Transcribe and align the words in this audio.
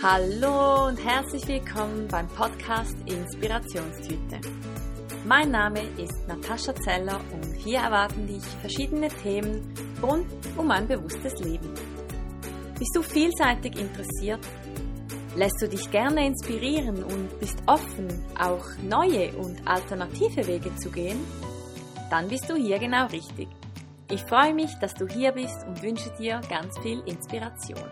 Hallo 0.00 0.86
und 0.86 1.04
herzlich 1.04 1.44
willkommen 1.48 2.06
beim 2.06 2.28
Podcast 2.28 2.94
Inspirationstüte. 3.06 4.40
Mein 5.26 5.50
Name 5.50 5.80
ist 5.96 6.28
Natascha 6.28 6.72
Zeller 6.72 7.20
und 7.32 7.52
hier 7.56 7.80
erwarten 7.80 8.28
dich 8.28 8.44
verschiedene 8.60 9.08
Themen 9.08 9.74
rund 10.00 10.28
um 10.56 10.70
ein 10.70 10.86
bewusstes 10.86 11.40
Leben. 11.40 11.74
Bist 12.78 12.94
du 12.94 13.02
vielseitig 13.02 13.76
interessiert? 13.76 14.38
Lässt 15.34 15.60
du 15.60 15.68
dich 15.68 15.90
gerne 15.90 16.28
inspirieren 16.28 17.02
und 17.02 17.40
bist 17.40 17.58
offen, 17.66 18.24
auch 18.38 18.66
neue 18.88 19.32
und 19.36 19.66
alternative 19.66 20.46
Wege 20.46 20.72
zu 20.76 20.92
gehen? 20.92 21.18
Dann 22.08 22.28
bist 22.28 22.48
du 22.48 22.54
hier 22.54 22.78
genau 22.78 23.06
richtig. 23.06 23.48
Ich 24.12 24.22
freue 24.22 24.54
mich, 24.54 24.70
dass 24.80 24.94
du 24.94 25.08
hier 25.08 25.32
bist 25.32 25.66
und 25.66 25.82
wünsche 25.82 26.12
dir 26.20 26.40
ganz 26.48 26.78
viel 26.78 27.00
Inspiration. 27.00 27.90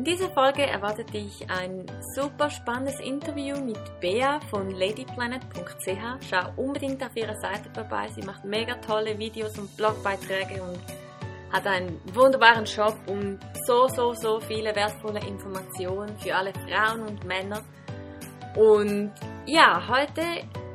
In 0.00 0.04
dieser 0.04 0.30
Folge 0.30 0.62
erwartet 0.62 1.12
dich 1.12 1.44
ein 1.50 1.84
super 2.14 2.48
spannendes 2.48 2.98
Interview 3.00 3.60
mit 3.60 3.76
Bea 4.00 4.40
von 4.48 4.70
ladyplanet.ch. 4.70 6.26
Schau 6.26 6.52
unbedingt 6.56 7.04
auf 7.04 7.14
ihrer 7.14 7.38
Seite 7.38 7.68
vorbei. 7.74 8.08
Sie 8.14 8.22
macht 8.22 8.42
mega 8.42 8.76
tolle 8.76 9.18
Videos 9.18 9.58
und 9.58 9.76
Blogbeiträge 9.76 10.62
und 10.62 10.78
hat 11.52 11.66
einen 11.66 12.00
wunderbaren 12.14 12.66
Shop 12.66 12.96
und 13.08 13.40
so, 13.66 13.88
so, 13.88 14.14
so 14.14 14.40
viele 14.40 14.74
wertvolle 14.74 15.20
Informationen 15.20 16.18
für 16.18 16.34
alle 16.34 16.54
Frauen 16.54 17.02
und 17.02 17.22
Männer. 17.26 17.60
Und 18.56 19.12
ja, 19.44 19.86
heute 19.86 20.22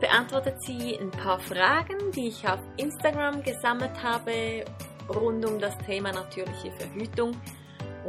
beantwortet 0.01 0.61
sie 0.61 0.99
ein 0.99 1.09
paar 1.09 1.39
Fragen, 1.39 2.11
die 2.11 2.27
ich 2.27 2.47
auf 2.47 2.59
Instagram 2.77 3.41
gesammelt 3.41 4.03
habe 4.03 4.65
rund 5.09 5.43
um 5.47 5.57
das 5.57 5.75
Thema 5.79 6.11
natürliche 6.11 6.71
Verhütung. 6.73 7.35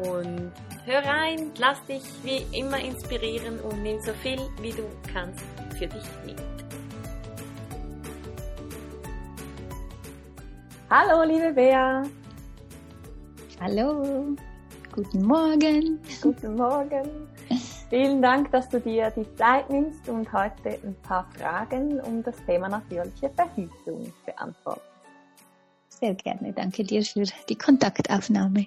Und 0.05 0.53
hör 0.85 1.05
rein, 1.05 1.53
lass 1.59 1.83
dich 1.87 2.03
wie 2.23 2.45
immer 2.59 2.79
inspirieren 2.79 3.59
und 3.61 3.83
nimm 3.83 4.01
so 4.01 4.13
viel 4.13 4.39
wie 4.61 4.71
du 4.71 4.83
kannst 5.13 5.45
für 5.79 5.87
dich 5.87 6.05
mit. 6.25 6.37
Hallo, 10.91 11.25
liebe 11.25 11.53
Bea. 11.53 12.03
Hallo, 13.61 14.37
guten 14.93 15.23
Morgen. 15.23 15.99
Guten 16.21 16.55
Morgen. 16.57 17.29
Vielen 17.89 18.21
Dank, 18.21 18.51
dass 18.51 18.69
du 18.69 18.81
dir 18.81 19.11
die 19.11 19.27
Zeit 19.37 19.71
nimmst 19.71 20.09
und 20.09 20.31
heute 20.33 20.79
ein 20.85 20.95
paar 21.03 21.27
Fragen 21.37 22.01
um 22.01 22.23
das 22.23 22.37
Thema 22.45 22.69
natürliche 22.69 23.31
Verhütung 23.31 24.13
beantwortest. 24.25 24.87
Sehr 25.89 26.15
gerne. 26.15 26.53
Danke 26.53 26.85
dir 26.85 27.03
für 27.03 27.25
die 27.49 27.57
Kontaktaufnahme. 27.57 28.67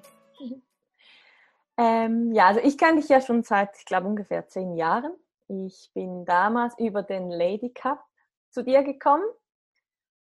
Ähm, 1.80 2.34
ja, 2.34 2.48
also 2.48 2.60
ich 2.60 2.78
kenne 2.78 3.00
dich 3.00 3.08
ja 3.08 3.22
schon 3.22 3.42
seit, 3.42 3.78
ich 3.78 3.86
glaube, 3.86 4.06
ungefähr 4.06 4.46
zehn 4.50 4.76
Jahren. 4.76 5.14
Ich 5.48 5.90
bin 5.94 6.26
damals 6.26 6.78
über 6.78 7.04
den 7.04 7.30
Lady 7.32 7.70
Cup 7.70 8.04
zu 8.50 8.66
dir 8.66 8.84
gekommen 8.84 9.24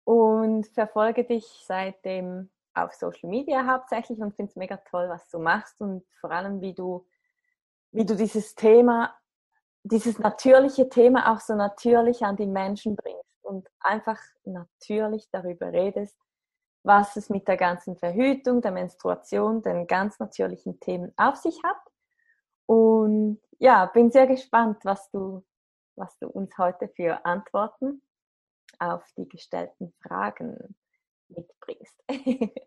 und 0.04 0.66
verfolge 0.68 1.24
dich 1.24 1.44
seitdem 1.66 2.48
auf 2.72 2.94
Social 2.94 3.28
Media 3.28 3.66
hauptsächlich 3.66 4.18
und 4.18 4.34
finde 4.34 4.48
es 4.48 4.56
mega 4.56 4.78
toll, 4.78 5.10
was 5.10 5.28
du 5.28 5.40
machst 5.40 5.78
und 5.82 6.06
vor 6.22 6.30
allem, 6.30 6.62
wie 6.62 6.72
du, 6.72 7.06
wie 7.90 8.06
du 8.06 8.16
dieses 8.16 8.54
Thema, 8.54 9.14
dieses 9.82 10.18
natürliche 10.18 10.88
Thema 10.88 11.30
auch 11.34 11.40
so 11.40 11.54
natürlich 11.54 12.22
an 12.22 12.36
die 12.36 12.46
Menschen 12.46 12.96
bringst 12.96 13.44
und 13.44 13.68
einfach 13.80 14.18
natürlich 14.44 15.28
darüber 15.30 15.70
redest, 15.70 16.16
was 16.82 17.16
es 17.16 17.30
mit 17.30 17.46
der 17.48 17.56
ganzen 17.56 17.96
Verhütung, 17.96 18.60
der 18.60 18.72
Menstruation, 18.72 19.62
den 19.62 19.86
ganz 19.86 20.18
natürlichen 20.18 20.80
Themen 20.80 21.12
auf 21.16 21.36
sich 21.36 21.62
hat. 21.62 21.80
Und 22.66 23.40
ja, 23.58 23.86
bin 23.86 24.10
sehr 24.10 24.26
gespannt, 24.26 24.84
was 24.84 25.10
du, 25.10 25.44
was 25.96 26.18
du 26.18 26.28
uns 26.28 26.56
heute 26.58 26.88
für 26.88 27.24
Antworten 27.24 28.02
auf 28.78 29.04
die 29.16 29.28
gestellten 29.28 29.92
Fragen 30.02 30.74
mitbringst. 31.28 31.96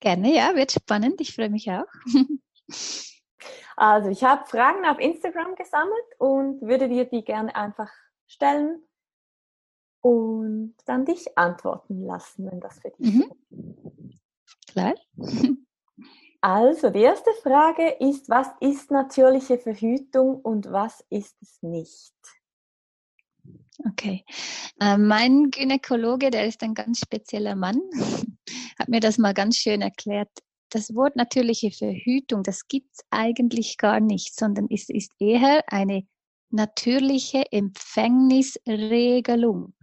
Gerne, 0.00 0.34
ja, 0.34 0.54
wird 0.54 0.72
spannend. 0.72 1.20
Ich 1.20 1.34
freue 1.34 1.50
mich 1.50 1.70
auch. 1.70 1.86
Also, 3.74 4.10
ich 4.10 4.22
habe 4.22 4.46
Fragen 4.46 4.84
auf 4.84 4.98
Instagram 4.98 5.54
gesammelt 5.56 6.04
und 6.18 6.60
würde 6.60 6.88
dir 6.88 7.06
die 7.06 7.24
gerne 7.24 7.56
einfach 7.56 7.90
stellen 8.26 8.82
und 10.02 10.74
dann 10.84 11.06
dich 11.06 11.38
antworten 11.38 12.04
lassen, 12.04 12.50
wenn 12.50 12.60
das 12.60 12.78
für 12.80 12.90
dich 12.90 13.14
mhm. 13.14 13.22
ist. 13.22 14.72
Klar. 14.72 14.94
Also, 16.44 16.90
die 16.90 17.02
erste 17.02 17.30
Frage 17.40 17.88
ist, 18.00 18.28
was 18.28 18.48
ist 18.60 18.90
natürliche 18.90 19.58
Verhütung 19.58 20.40
und 20.40 20.72
was 20.72 21.04
ist 21.08 21.36
es 21.40 21.62
nicht? 21.62 22.16
Okay. 23.88 24.24
Äh, 24.80 24.98
mein 24.98 25.50
Gynäkologe, 25.50 26.32
der 26.32 26.46
ist 26.46 26.64
ein 26.64 26.74
ganz 26.74 26.98
spezieller 26.98 27.54
Mann, 27.54 27.80
hat 28.78 28.88
mir 28.88 28.98
das 28.98 29.18
mal 29.18 29.34
ganz 29.34 29.56
schön 29.56 29.82
erklärt. 29.82 30.30
Das 30.70 30.92
Wort 30.96 31.14
natürliche 31.14 31.70
Verhütung, 31.70 32.42
das 32.42 32.66
gibt 32.66 32.92
es 32.92 33.04
eigentlich 33.10 33.78
gar 33.78 34.00
nicht, 34.00 34.34
sondern 34.34 34.66
es 34.68 34.88
ist 34.88 35.12
eher 35.20 35.62
eine 35.68 36.08
natürliche 36.50 37.44
Empfängnisregelung. 37.52 39.74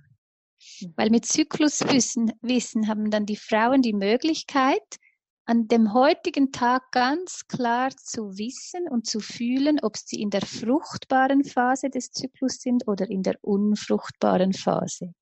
Weil 0.96 1.10
mit 1.10 1.26
Zykluswissen 1.26 2.32
Wissen 2.42 2.88
haben 2.88 3.12
dann 3.12 3.26
die 3.26 3.36
Frauen 3.36 3.82
die 3.82 3.94
Möglichkeit, 3.94 4.98
an 5.46 5.68
dem 5.68 5.94
heutigen 5.94 6.52
Tag 6.52 6.92
ganz 6.92 7.48
klar 7.48 7.90
zu 7.90 8.38
wissen 8.38 8.88
und 8.88 9.08
zu 9.08 9.20
fühlen, 9.20 9.80
ob 9.82 9.98
sie 9.98 10.22
in 10.22 10.30
der 10.30 10.42
fruchtbaren 10.42 11.44
Phase 11.44 11.90
des 11.90 12.12
Zyklus 12.12 12.60
sind 12.60 12.88
oder 12.88 13.10
in 13.10 13.24
der 13.24 13.36
unfruchtbaren 13.42 14.54
Phase. 14.54 15.14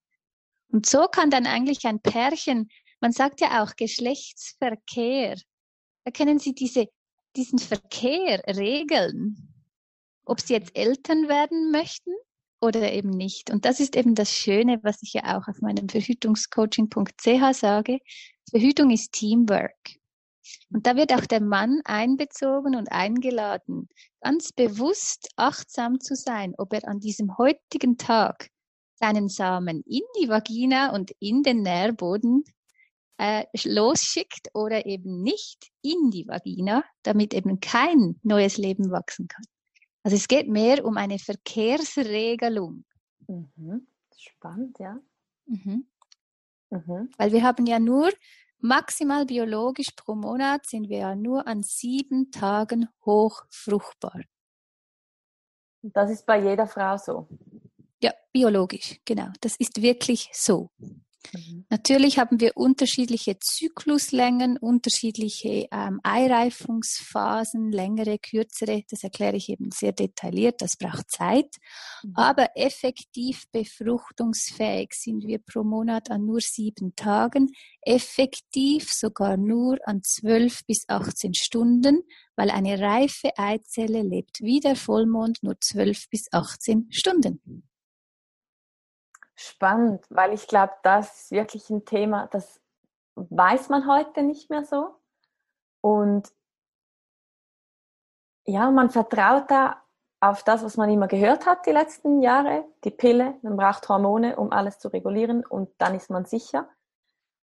Und 0.69 0.85
so 0.85 1.07
kann 1.07 1.29
dann 1.29 1.45
eigentlich 1.45 1.85
ein 1.85 2.01
Pärchen, 2.01 2.68
man 3.00 3.13
sagt 3.13 3.39
ja 3.39 3.63
auch 3.63 3.75
Geschlechtsverkehr, 3.78 5.38
da 6.03 6.12
können 6.12 6.39
Sie 6.39 6.53
diese, 6.53 6.88
diesen 7.35 7.59
Verkehr 7.59 8.44
regeln, 8.47 9.53
ob 10.25 10.41
Sie 10.41 10.53
jetzt 10.53 10.75
Eltern 10.75 11.29
werden 11.29 11.72
möchten 11.72 12.12
oder 12.62 12.91
eben 12.91 13.09
nicht. 13.09 13.51
Und 13.51 13.66
das 13.66 13.79
ist 13.79 13.95
eben 13.95 14.16
das 14.16 14.31
Schöne, 14.31 14.79
was 14.84 15.01
ich 15.01 15.13
ja 15.13 15.38
auch 15.38 15.47
auf 15.47 15.62
meinem 15.62 15.90
Verhütungscoaching.ch 15.90 17.53
sage. 17.53 18.00
Verhütung 18.50 18.91
ist 18.91 19.12
Teamwork. 19.12 19.97
Und 20.72 20.88
da 20.88 20.95
wird 20.95 21.13
auch 21.13 21.25
der 21.25 21.41
Mann 21.41 21.81
einbezogen 21.84 22.75
und 22.75 22.91
eingeladen, 22.91 23.90
ganz 24.22 24.51
bewusst 24.51 25.29
achtsam 25.35 26.00
zu 26.00 26.16
sein, 26.16 26.53
ob 26.57 26.73
er 26.73 26.88
an 26.88 27.00
diesem 27.00 27.38
heutigen 27.38 27.97
Tag 27.97 28.50
seinen 28.95 29.29
Samen 29.29 29.84
in 29.85 30.03
die 30.19 30.29
Vagina 30.29 30.94
und 30.94 31.12
in 31.19 31.44
den 31.44 31.62
Nährboden 31.62 32.44
äh, 33.18 33.45
losschickt 33.63 34.50
oder 34.53 34.85
eben 34.85 35.22
nicht 35.22 35.69
in 35.81 36.12
die 36.12 36.28
Vagina, 36.28 36.84
damit 37.03 37.34
eben 37.34 37.59
kein 37.59 38.19
neues 38.24 38.57
Leben 38.57 38.91
wachsen 38.91 39.28
kann. 39.28 39.45
Also 40.07 40.16
es 40.16 40.29
geht 40.29 40.47
mehr 40.47 40.85
um 40.85 40.95
eine 40.95 41.19
Verkehrsregelung. 41.19 42.85
Mhm. 43.28 43.88
Spannend, 44.16 44.79
ja. 44.79 45.01
Mhm. 45.47 45.85
Mhm. 46.69 47.09
Weil 47.18 47.34
wir 47.34 47.44
haben 47.44 47.66
ja 47.66 47.78
nur 47.78 48.13
maximal 48.59 49.25
biologisch 49.25 49.91
pro 49.97 50.16
Monat 50.16 50.66
sind 50.66 50.88
wir 50.88 51.00
ja 51.00 51.13
nur 51.13 51.45
an 51.45 51.62
sieben 51.62 52.31
Tagen 52.31 52.88
hochfruchtbar. 53.06 54.22
Das 55.81 56.09
ist 56.09 56.25
bei 56.25 56.42
jeder 56.42 56.68
Frau 56.68 56.95
so. 56.95 57.27
Ja, 58.01 58.13
biologisch, 58.31 59.01
genau. 59.04 59.27
Das 59.42 59.57
ist 59.57 59.81
wirklich 59.81 60.30
so. 60.31 60.69
Mhm. 61.33 61.65
Natürlich 61.69 62.19
haben 62.19 62.39
wir 62.39 62.56
unterschiedliche 62.56 63.38
Zykluslängen, 63.39 64.57
unterschiedliche 64.57 65.68
ähm, 65.71 66.00
Eireifungsphasen, 66.03 67.71
längere, 67.71 68.18
kürzere. 68.19 68.83
Das 68.89 69.03
erkläre 69.03 69.35
ich 69.35 69.50
eben 69.50 69.71
sehr 69.71 69.91
detailliert. 69.91 70.62
Das 70.62 70.77
braucht 70.77 71.09
Zeit. 71.09 71.56
Mhm. 72.03 72.13
Aber 72.15 72.50
effektiv 72.56 73.44
befruchtungsfähig 73.51 74.94
sind 74.94 75.25
wir 75.25 75.39
pro 75.39 75.63
Monat 75.63 76.12
an 76.12 76.25
nur 76.25 76.41
sieben 76.41 76.95
Tagen. 76.95 77.51
Effektiv 77.81 78.91
sogar 78.91 79.38
nur 79.38 79.77
an 79.85 80.01
zwölf 80.03 80.65
bis 80.65 80.85
18 80.88 81.33
Stunden, 81.33 82.03
weil 82.35 82.50
eine 82.50 82.80
reife 82.80 83.30
Eizelle 83.38 84.01
lebt 84.01 84.41
wie 84.41 84.59
der 84.59 84.75
Vollmond 84.75 85.41
nur 85.41 85.59
zwölf 85.59 86.09
bis 86.09 86.27
18 86.31 86.88
Stunden 86.91 87.41
spannend, 89.38 90.06
weil 90.10 90.34
ich 90.34 90.48
glaube, 90.48 90.74
das 90.84 91.22
ist 91.22 91.31
wirklich 91.31 91.69
ein 91.69 91.86
Thema, 91.86 92.28
das 92.28 92.60
weiß 93.16 93.69
man 93.69 93.88
heute 93.88 94.24
nicht 94.24 94.50
mehr 94.50 94.66
so. 94.66 94.95
Und 95.81 96.31
ja, 98.45 98.72
man 98.72 98.89
vertraut 98.89 99.50
da 99.50 99.81
auf 100.19 100.44
das, 100.44 100.63
was 100.63 100.78
man 100.78 100.89
immer 100.89 101.07
gehört 101.07 101.45
hat 101.45 101.66
die 101.68 101.72
letzten 101.72 102.22
Jahre, 102.22 102.66
die 102.84 102.92
Pille, 102.92 103.36
man 103.44 103.56
braucht 103.56 103.88
Hormone, 103.88 104.36
um 104.38 104.51
alles 104.51 104.80
zu 104.80 104.88
regulieren 104.88 105.45
und 105.45 105.69
dann 105.78 105.94
ist 105.94 106.10
man 106.10 106.25
sicher. 106.25 106.68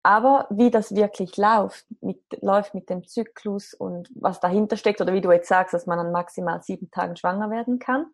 Aber 0.04 0.46
wie 0.50 0.70
das 0.70 0.94
wirklich 0.94 1.36
läuft 1.36 1.86
mit, 2.00 2.20
läuft 2.40 2.74
mit 2.74 2.90
dem 2.90 3.06
Zyklus 3.06 3.74
und 3.74 4.10
was 4.14 4.40
dahinter 4.40 4.76
steckt, 4.76 5.00
oder 5.00 5.12
wie 5.12 5.20
du 5.20 5.30
jetzt 5.32 5.48
sagst, 5.48 5.74
dass 5.74 5.86
man 5.86 5.98
an 5.98 6.12
maximal 6.12 6.62
sieben 6.62 6.90
Tagen 6.90 7.16
schwanger 7.16 7.50
werden 7.50 7.78
kann, 7.78 8.06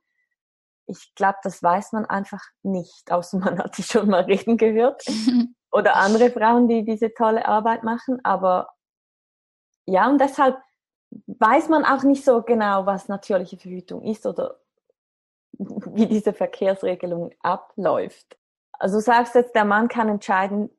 ich 0.88 1.14
glaube, 1.14 1.38
das 1.42 1.62
weiß 1.62 1.92
man 1.92 2.06
einfach 2.06 2.42
nicht, 2.62 3.12
außer 3.12 3.38
man 3.38 3.58
hat 3.58 3.76
sich 3.76 3.86
schon 3.92 4.08
mal 4.08 4.22
reden 4.22 4.56
gehört. 4.56 5.04
oder 5.70 5.96
andere 5.96 6.30
Frauen, 6.30 6.66
die 6.66 6.84
diese 6.84 7.12
tolle 7.12 7.46
Arbeit 7.46 7.84
machen. 7.84 8.24
Aber 8.24 8.70
ja, 9.86 10.08
und 10.08 10.18
deshalb 10.18 10.58
weiß 11.26 11.68
man 11.68 11.84
auch 11.84 12.02
nicht 12.02 12.24
so 12.24 12.42
genau, 12.42 12.86
was 12.86 13.08
natürliche 13.08 13.58
Verhütung 13.58 14.02
ist 14.02 14.26
oder 14.26 14.60
wie 15.58 16.06
diese 16.06 16.32
Verkehrsregelung 16.32 17.32
abläuft. 17.40 18.38
Also 18.72 18.98
du 18.98 19.02
sagst 19.02 19.34
jetzt, 19.34 19.54
der 19.54 19.64
Mann 19.64 19.88
kann 19.88 20.08
entscheiden, 20.08 20.70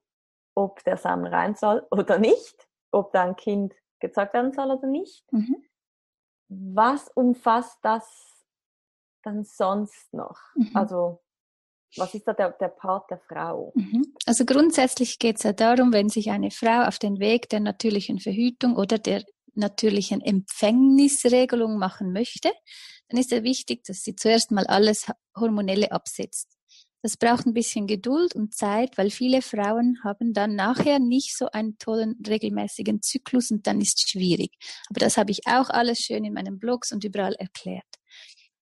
ob 0.56 0.84
der 0.84 0.98
Samen 0.98 1.28
rein 1.28 1.56
soll 1.56 1.86
oder 1.92 2.18
nicht, 2.18 2.68
ob 2.92 3.12
da 3.12 3.24
ein 3.24 3.36
Kind 3.36 3.76
gezeugt 4.00 4.34
werden 4.34 4.54
soll 4.54 4.72
oder 4.72 4.88
nicht. 4.88 5.32
Mhm. 5.32 5.64
Was 6.48 7.10
umfasst 7.10 7.78
das 7.84 8.29
dann 9.24 9.44
sonst 9.44 10.14
noch? 10.14 10.40
Mhm. 10.56 10.72
Also 10.74 11.22
was 11.98 12.14
ist 12.14 12.28
da 12.28 12.34
der, 12.34 12.52
der 12.52 12.68
Part 12.68 13.10
der 13.10 13.20
Frau? 13.20 13.74
Mhm. 13.76 14.14
Also 14.26 14.46
grundsätzlich 14.46 15.20
geht 15.20 15.38
es 15.38 15.44
ja 15.44 15.54
darum, 15.54 15.92
wenn 15.92 16.10
sich 16.10 16.30
eine 16.30 16.52
Frau 16.52 16.84
auf 16.84 17.00
den 17.00 17.20
Weg 17.20 17.50
der 17.50 17.60
natürlichen 17.60 18.20
Verhütung 18.20 18.76
oder 18.76 19.00
der 19.00 19.24
natürlichen 19.56 20.22
Empfängnisregelung 20.22 21.78
machen 21.78 22.14
möchte, 22.14 22.52
dann 23.10 23.20
ist 23.20 23.32
es 23.32 23.44
wichtig, 23.44 23.84
dass 23.86 24.04
sie 24.04 24.16
zuerst 24.16 24.52
mal 24.52 24.68
alles 24.68 25.08
Hormonelle 25.36 25.92
absetzt. 25.92 26.56
Das 27.02 27.16
braucht 27.16 27.46
ein 27.46 27.54
bisschen 27.54 27.88
Geduld 27.88 28.36
und 28.36 28.54
Zeit, 28.54 28.98
weil 28.98 29.10
viele 29.10 29.42
Frauen 29.42 30.00
haben 30.04 30.34
dann 30.34 30.56
nachher 30.56 31.00
nicht 31.00 31.36
so 31.36 31.50
einen 31.50 31.78
tollen 31.78 32.22
regelmäßigen 32.28 33.02
Zyklus 33.02 33.52
und 33.52 33.68
dann 33.68 33.80
ist 33.80 34.04
es 34.04 34.10
schwierig. 34.10 34.52
Aber 34.90 35.00
das 35.00 35.18
habe 35.18 35.32
ich 35.32 35.48
auch 35.48 35.70
alles 35.70 36.00
schön 36.00 36.26
in 36.26 36.34
meinen 36.34 36.60
Blogs 36.60 36.92
und 36.92 37.06
überall 37.06 37.36
erklärt. 37.36 37.99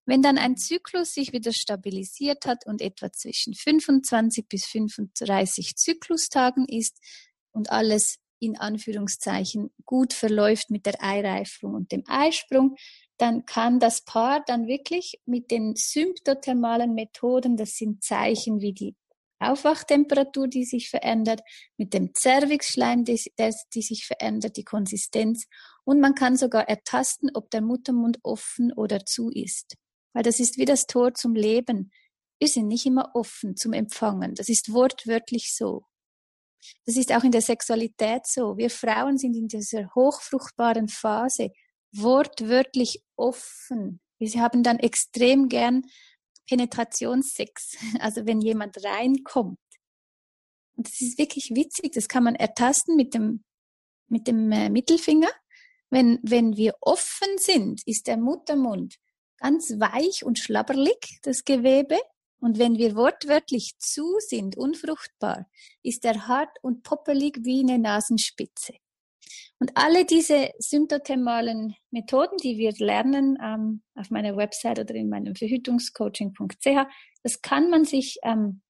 Wenn 0.08 0.22
dann 0.22 0.38
ein 0.38 0.56
Zyklus 0.56 1.12
sich 1.12 1.34
wieder 1.34 1.52
stabilisiert 1.52 2.46
hat 2.46 2.64
und 2.64 2.80
etwa 2.80 3.12
zwischen 3.12 3.52
25 3.52 4.48
bis 4.48 4.64
35 4.64 5.76
Zyklustagen 5.76 6.64
ist 6.66 6.98
und 7.52 7.70
alles 7.70 8.16
in 8.38 8.58
Anführungszeichen 8.58 9.70
gut 9.84 10.14
verläuft 10.14 10.70
mit 10.70 10.86
der 10.86 11.04
Eireifung 11.04 11.74
und 11.74 11.92
dem 11.92 12.04
Eisprung, 12.06 12.76
dann 13.18 13.44
kann 13.44 13.80
das 13.80 14.02
Paar 14.02 14.42
dann 14.46 14.66
wirklich 14.66 15.20
mit 15.26 15.50
den 15.50 15.74
symptothermalen 15.76 16.94
Methoden, 16.94 17.58
das 17.58 17.76
sind 17.76 18.02
Zeichen 18.02 18.62
wie 18.62 18.72
die 18.72 18.96
Aufwachtemperatur, 19.40 20.48
die 20.48 20.64
sich 20.64 20.88
verändert, 20.88 21.42
mit 21.76 21.92
dem 21.92 22.14
Zervixschleim, 22.14 23.04
die, 23.04 23.20
die 23.74 23.82
sich 23.82 24.06
verändert, 24.06 24.56
die 24.56 24.64
Konsistenz. 24.64 25.48
Und 25.84 26.00
man 26.00 26.14
kann 26.14 26.38
sogar 26.38 26.66
ertasten, 26.66 27.30
ob 27.34 27.50
der 27.50 27.60
Muttermund 27.60 28.20
offen 28.22 28.72
oder 28.72 29.04
zu 29.04 29.28
ist. 29.28 29.76
Weil 30.18 30.24
das 30.24 30.40
ist 30.40 30.58
wie 30.58 30.64
das 30.64 30.88
Tor 30.88 31.14
zum 31.14 31.36
Leben. 31.36 31.92
Wir 32.40 32.48
sind 32.48 32.66
nicht 32.66 32.84
immer 32.86 33.14
offen 33.14 33.54
zum 33.56 33.72
Empfangen. 33.72 34.34
Das 34.34 34.48
ist 34.48 34.72
wortwörtlich 34.72 35.54
so. 35.54 35.84
Das 36.86 36.96
ist 36.96 37.12
auch 37.12 37.22
in 37.22 37.30
der 37.30 37.40
Sexualität 37.40 38.26
so. 38.26 38.56
Wir 38.56 38.68
Frauen 38.68 39.16
sind 39.16 39.36
in 39.36 39.46
dieser 39.46 39.94
hochfruchtbaren 39.94 40.88
Phase 40.88 41.52
wortwörtlich 41.92 43.04
offen. 43.14 44.00
Wir 44.18 44.28
haben 44.42 44.64
dann 44.64 44.80
extrem 44.80 45.48
gern 45.48 45.86
Penetrationssex, 46.48 47.76
also 48.00 48.26
wenn 48.26 48.40
jemand 48.40 48.84
reinkommt. 48.84 49.60
Und 50.74 50.88
das 50.88 51.00
ist 51.00 51.16
wirklich 51.18 51.50
witzig, 51.54 51.92
das 51.92 52.08
kann 52.08 52.24
man 52.24 52.34
ertasten 52.34 52.96
mit 52.96 53.14
dem, 53.14 53.44
mit 54.08 54.26
dem 54.26 54.50
äh, 54.50 54.68
Mittelfinger. 54.68 55.30
Wenn, 55.90 56.18
wenn 56.24 56.56
wir 56.56 56.74
offen 56.80 57.38
sind, 57.38 57.86
ist 57.86 58.08
der 58.08 58.16
Muttermund 58.16 58.98
ganz 59.38 59.70
weich 59.78 60.24
und 60.24 60.38
schlabberlig, 60.38 61.18
das 61.22 61.44
Gewebe. 61.44 61.98
Und 62.40 62.58
wenn 62.58 62.78
wir 62.78 62.94
wortwörtlich 62.94 63.72
zu 63.78 64.16
sind, 64.20 64.56
unfruchtbar, 64.56 65.48
ist 65.82 66.04
er 66.04 66.28
hart 66.28 66.56
und 66.62 66.82
poppelig 66.82 67.38
wie 67.42 67.60
eine 67.60 67.78
Nasenspitze. 67.78 68.74
Und 69.58 69.72
alle 69.74 70.04
diese 70.04 70.50
symptothermalen 70.58 71.74
Methoden, 71.90 72.36
die 72.36 72.58
wir 72.58 72.72
lernen 72.78 73.36
ähm, 73.42 73.82
auf 73.94 74.10
meiner 74.10 74.36
Website 74.36 74.78
oder 74.78 74.94
in 74.94 75.08
meinem 75.08 75.34
Verhütungscoaching.ch, 75.34 76.86
das 77.24 77.42
kann 77.42 77.68
man 77.68 77.84
sich 77.84 78.18
ähm, 78.22 78.62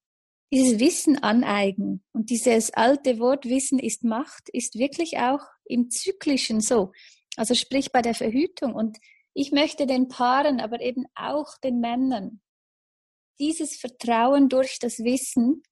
dieses 0.50 0.80
Wissen 0.80 1.22
aneignen. 1.22 2.02
Und 2.12 2.30
dieses 2.30 2.72
alte 2.72 3.18
Wort 3.18 3.44
Wissen 3.44 3.78
ist 3.78 4.02
Macht 4.02 4.48
ist 4.52 4.78
wirklich 4.78 5.18
auch 5.18 5.42
im 5.66 5.90
Zyklischen 5.90 6.60
so. 6.60 6.92
Also 7.36 7.54
sprich 7.54 7.92
bei 7.92 8.00
der 8.00 8.14
Verhütung. 8.14 8.74
Und 8.74 8.96
ich 9.38 9.52
möchte 9.52 9.86
den 9.86 10.08
Paaren, 10.08 10.60
aber 10.60 10.80
eben 10.80 11.06
auch 11.14 11.58
den 11.58 11.78
Männern 11.78 12.40
dieses 13.38 13.76
Vertrauen 13.76 14.48
durch 14.48 14.80
das 14.80 14.98
Wissen 14.98 15.62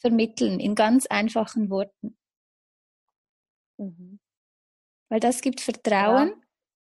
vermitteln 0.00 0.60
in 0.60 0.76
ganz 0.76 1.06
einfachen 1.06 1.68
Worten. 1.68 2.16
Mhm. 3.76 4.20
Weil 5.08 5.18
das 5.18 5.40
gibt 5.40 5.60
Vertrauen. 5.60 6.28
Ja. 6.28 6.36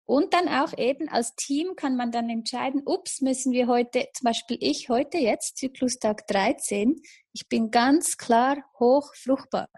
Und 0.04 0.34
dann 0.34 0.48
auch 0.48 0.76
eben 0.76 1.08
als 1.08 1.36
Team 1.36 1.76
kann 1.76 1.96
man 1.96 2.10
dann 2.10 2.28
entscheiden, 2.28 2.82
ups, 2.84 3.20
müssen 3.20 3.52
wir 3.52 3.68
heute, 3.68 4.08
zum 4.12 4.24
Beispiel 4.24 4.58
ich 4.60 4.88
heute 4.88 5.18
jetzt, 5.18 5.56
Zyklustag 5.56 6.26
13, 6.26 7.00
ich 7.32 7.48
bin 7.48 7.70
ganz 7.70 8.16
klar 8.16 8.56
hochfruchtbar. 8.80 9.68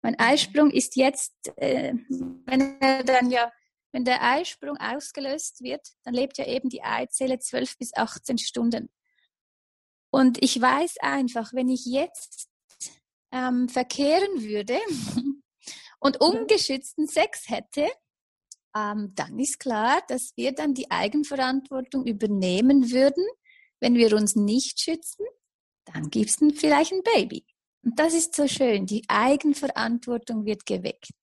Mein 0.00 0.14
mhm. 0.14 0.20
Eisprung 0.20 0.70
ist 0.70 0.96
jetzt, 0.96 1.34
äh, 1.56 1.92
wenn 2.46 2.80
er 2.80 3.04
dann 3.04 3.30
ja, 3.30 3.52
wenn 3.96 4.04
der 4.04 4.22
Eisprung 4.22 4.76
ausgelöst 4.76 5.62
wird, 5.62 5.80
dann 6.04 6.12
lebt 6.12 6.36
ja 6.36 6.46
eben 6.46 6.68
die 6.68 6.82
Eizelle 6.82 7.38
12 7.38 7.78
bis 7.78 7.96
18 7.96 8.36
Stunden. 8.36 8.90
Und 10.10 10.36
ich 10.42 10.60
weiß 10.60 10.98
einfach, 11.00 11.54
wenn 11.54 11.70
ich 11.70 11.86
jetzt 11.86 12.50
ähm, 13.32 13.70
verkehren 13.70 14.42
würde, 14.42 14.78
und 15.98 16.20
ungeschützten 16.20 17.08
Sex 17.08 17.48
hätte, 17.48 17.88
ähm, 18.76 19.12
dann 19.14 19.38
ist 19.38 19.60
klar, 19.60 20.02
dass 20.08 20.36
wir 20.36 20.52
dann 20.52 20.74
die 20.74 20.90
Eigenverantwortung 20.90 22.04
übernehmen 22.04 22.90
würden. 22.90 23.24
Wenn 23.80 23.94
wir 23.94 24.14
uns 24.14 24.36
nicht 24.36 24.78
schützen, 24.78 25.24
dann 25.86 26.10
gibt 26.10 26.28
es 26.28 26.36
vielleicht 26.54 26.92
ein 26.92 27.02
Baby. 27.02 27.46
Und 27.82 27.98
das 27.98 28.12
ist 28.12 28.36
so 28.36 28.46
schön. 28.46 28.84
Die 28.84 29.04
Eigenverantwortung 29.08 30.44
wird 30.44 30.66
geweckt. 30.66 31.14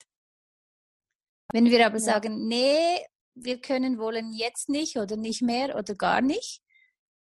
Wenn 1.53 1.69
wir 1.69 1.85
aber 1.85 1.99
ja. 1.99 2.01
sagen, 2.01 2.47
nee, 2.47 2.99
wir 3.35 3.61
können 3.61 3.99
wollen 3.99 4.33
jetzt 4.33 4.69
nicht 4.69 4.97
oder 4.97 5.15
nicht 5.15 5.43
mehr 5.43 5.77
oder 5.77 5.95
gar 5.95 6.21
nicht, 6.21 6.61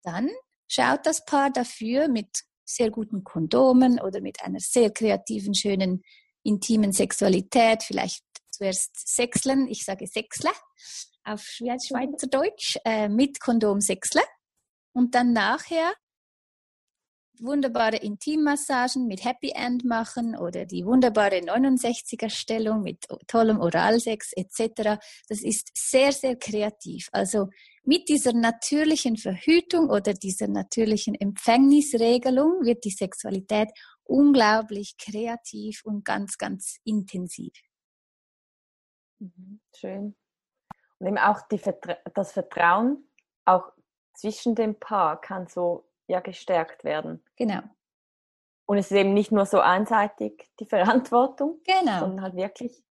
dann 0.03 0.31
schaut 0.69 1.05
das 1.05 1.25
Paar 1.25 1.51
dafür 1.51 2.09
mit 2.09 2.29
sehr 2.65 2.91
guten 2.91 3.25
Kondomen 3.25 4.01
oder 4.01 4.21
mit 4.21 4.43
einer 4.43 4.61
sehr 4.61 4.91
kreativen, 4.93 5.53
schönen 5.55 6.03
intimen 6.45 6.93
Sexualität, 6.93 7.83
vielleicht 7.83 8.25
zuerst 8.51 8.97
Sexlen, 8.97 9.67
ich 9.67 9.85
sage 9.85 10.07
Sexle 10.07 10.51
auf 11.25 11.43
Schweizerdeutsch, 11.43 12.79
äh, 12.85 13.09
mit 13.09 13.41
Kondom 13.41 13.81
Sexle 13.81 14.23
und 14.93 15.15
dann 15.15 15.33
nachher 15.33 15.93
wunderbare 17.43 17.97
Intimmassagen 17.97 19.07
mit 19.07 19.25
Happy 19.25 19.53
End 19.55 19.85
machen 19.85 20.37
oder 20.37 20.67
die 20.67 20.85
wunderbare 20.85 21.37
69er 21.37 22.31
Stellung 22.31 22.83
mit 22.83 23.07
tollem 23.27 23.61
Oralsex 23.61 24.33
etc. 24.35 25.01
Das 25.29 25.43
ist 25.43 25.71
sehr, 25.75 26.13
sehr 26.13 26.37
kreativ. 26.37 27.09
Also 27.13 27.49
mit 27.83 28.09
dieser 28.09 28.33
natürlichen 28.33 29.17
Verhütung 29.17 29.89
oder 29.89 30.13
dieser 30.13 30.49
natürlichen 30.49 31.15
Empfängnisregelung 31.15 32.65
wird 32.65 32.85
die 32.85 32.91
Sexualität 32.91 33.71
unglaublich 34.05 34.97
kreativ 34.99 35.83
und 35.85 36.05
ganz, 36.05 36.37
ganz 36.37 36.77
intensiv. 36.85 37.53
Mhm, 39.19 39.61
schön. 39.75 40.17
Und 40.99 41.07
eben 41.07 41.19
auch 41.19 41.41
die, 41.49 41.61
das 42.15 42.33
Vertrauen 42.33 43.09
auch 43.45 43.73
zwischen 44.15 44.55
dem 44.55 44.79
Paar 44.79 45.21
kann 45.21 45.47
so 45.47 45.90
ja 46.11 46.21
gestärkt 46.21 46.85
werden. 46.85 47.25
Genau. 47.37 47.63
Und 48.67 48.79
es 48.79 48.91
ist 48.91 48.97
eben 48.97 49.15
nicht 49.15 49.33
nur 49.33 49.47
so 49.47 49.61
einseitig 49.61 50.51
die 50.61 50.67
Verantwortung, 50.67 51.61
genau. 51.65 52.01
sondern 52.01 52.23
halt 52.23 52.37
wirklich 52.37 52.85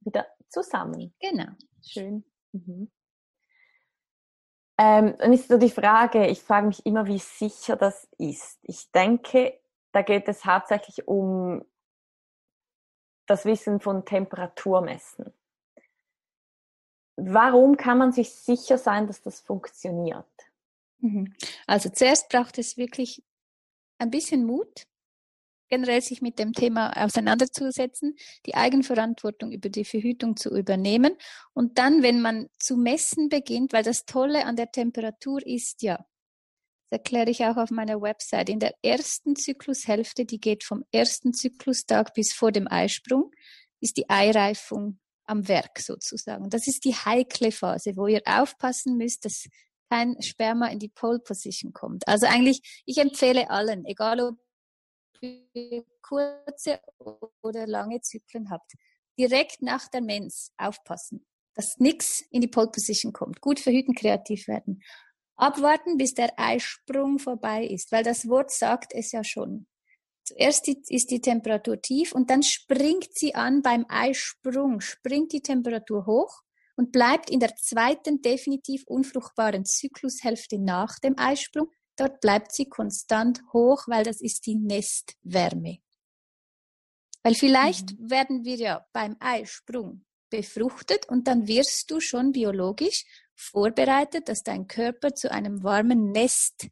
wieder 0.00 0.26
zusammen. 0.48 1.14
Genau. 1.20 1.52
Schön. 1.82 2.24
Mhm. 2.52 2.90
Ähm, 4.80 5.16
dann 5.18 5.32
ist 5.32 5.48
so 5.48 5.58
die 5.58 5.70
Frage, 5.70 6.26
ich 6.26 6.42
frage 6.42 6.66
mich 6.68 6.86
immer, 6.86 7.06
wie 7.06 7.18
sicher 7.18 7.76
das 7.76 8.08
ist. 8.18 8.58
Ich 8.62 8.90
denke, 8.92 9.60
da 9.92 10.02
geht 10.02 10.28
es 10.28 10.44
hauptsächlich 10.44 11.08
um 11.08 11.64
das 13.26 13.44
Wissen 13.44 13.80
von 13.80 14.04
Temperaturmessen. 14.04 15.32
Warum 17.16 17.76
kann 17.76 17.98
man 17.98 18.12
sich 18.12 18.32
sicher 18.32 18.78
sein, 18.78 19.08
dass 19.08 19.20
das 19.22 19.40
funktioniert? 19.40 20.37
Mhm. 21.00 21.34
Also 21.66 21.90
zuerst 21.90 22.28
braucht 22.28 22.58
es 22.58 22.76
wirklich 22.76 23.22
ein 23.98 24.10
bisschen 24.10 24.44
Mut. 24.46 24.86
generell 25.68 26.00
sich 26.00 26.22
mit 26.22 26.38
dem 26.38 26.52
Thema 26.52 26.92
auseinanderzusetzen, 27.04 28.16
die 28.46 28.54
Eigenverantwortung 28.54 29.52
über 29.52 29.68
die 29.68 29.84
Verhütung 29.84 30.36
zu 30.36 30.50
übernehmen 30.50 31.14
und 31.52 31.78
dann, 31.78 32.02
wenn 32.02 32.20
man 32.20 32.48
zu 32.58 32.76
messen 32.76 33.28
beginnt, 33.28 33.72
weil 33.72 33.82
das 33.82 34.04
Tolle 34.06 34.46
an 34.46 34.56
der 34.56 34.70
Temperatur 34.70 35.44
ist 35.46 35.82
ja, 35.82 35.96
das 36.90 36.98
erkläre 37.00 37.30
ich 37.30 37.44
auch 37.44 37.56
auf 37.58 37.70
meiner 37.70 38.00
Website, 38.00 38.48
in 38.48 38.60
der 38.60 38.74
ersten 38.82 39.36
Zyklushälfte, 39.36 40.24
die 40.24 40.40
geht 40.40 40.64
vom 40.64 40.84
ersten 40.90 41.34
Zyklustag 41.34 42.14
bis 42.14 42.32
vor 42.32 42.50
dem 42.50 42.66
Eisprung, 42.66 43.30
ist 43.80 43.98
die 43.98 44.08
Eireifung 44.08 44.98
am 45.26 45.46
Werk 45.48 45.80
sozusagen. 45.80 46.48
Das 46.48 46.66
ist 46.66 46.86
die 46.86 46.94
heikle 46.94 47.52
Phase, 47.52 47.96
wo 47.96 48.06
ihr 48.06 48.22
aufpassen 48.24 48.96
müsst, 48.96 49.26
dass 49.26 49.46
kein 49.90 50.20
Sperma 50.22 50.68
in 50.68 50.78
die 50.78 50.88
Pole 50.88 51.18
Position 51.18 51.72
kommt. 51.72 52.06
Also 52.06 52.26
eigentlich, 52.26 52.82
ich 52.84 52.98
empfehle 52.98 53.50
allen, 53.50 53.84
egal 53.84 54.20
ob 54.20 54.36
ihr 55.20 55.84
kurze 56.02 56.80
oder 57.42 57.66
lange 57.66 58.00
Zyklen 58.00 58.50
habt, 58.50 58.72
direkt 59.18 59.62
nach 59.62 59.88
der 59.88 60.00
Mens 60.00 60.52
aufpassen, 60.56 61.26
dass 61.54 61.78
nichts 61.78 62.22
in 62.30 62.40
die 62.40 62.48
Pole 62.48 62.68
Position 62.68 63.12
kommt. 63.12 63.40
Gut 63.40 63.60
verhüten, 63.60 63.94
kreativ 63.94 64.46
werden. 64.46 64.82
Abwarten, 65.36 65.96
bis 65.96 66.14
der 66.14 66.32
Eisprung 66.36 67.18
vorbei 67.18 67.64
ist, 67.64 67.92
weil 67.92 68.02
das 68.04 68.28
Wort 68.28 68.50
sagt 68.50 68.92
es 68.94 69.12
ja 69.12 69.22
schon. 69.22 69.66
Zuerst 70.24 70.68
ist 70.68 71.10
die 71.10 71.20
Temperatur 71.20 71.80
tief 71.80 72.12
und 72.12 72.28
dann 72.28 72.42
springt 72.42 73.08
sie 73.14 73.34
an 73.34 73.62
beim 73.62 73.86
Eisprung, 73.88 74.80
springt 74.80 75.32
die 75.32 75.40
Temperatur 75.40 76.06
hoch 76.06 76.42
und 76.78 76.92
bleibt 76.92 77.28
in 77.28 77.40
der 77.40 77.56
zweiten 77.56 78.22
definitiv 78.22 78.84
unfruchtbaren 78.86 79.64
Zyklushälfte 79.64 80.60
nach 80.60 81.00
dem 81.00 81.18
Eisprung. 81.18 81.72
Dort 81.96 82.20
bleibt 82.20 82.54
sie 82.54 82.68
konstant 82.68 83.42
hoch, 83.52 83.88
weil 83.88 84.04
das 84.04 84.20
ist 84.20 84.46
die 84.46 84.54
Nestwärme. 84.54 85.78
Weil 87.24 87.34
vielleicht 87.34 87.98
mhm. 87.98 88.10
werden 88.10 88.44
wir 88.44 88.54
ja 88.54 88.86
beim 88.92 89.16
Eisprung 89.18 90.04
befruchtet 90.30 91.08
und 91.08 91.26
dann 91.26 91.48
wirst 91.48 91.90
du 91.90 91.98
schon 91.98 92.30
biologisch 92.30 93.04
vorbereitet, 93.34 94.28
dass 94.28 94.44
dein 94.44 94.68
Körper 94.68 95.14
zu 95.14 95.32
einem 95.32 95.64
warmen 95.64 96.12
Nest 96.12 96.68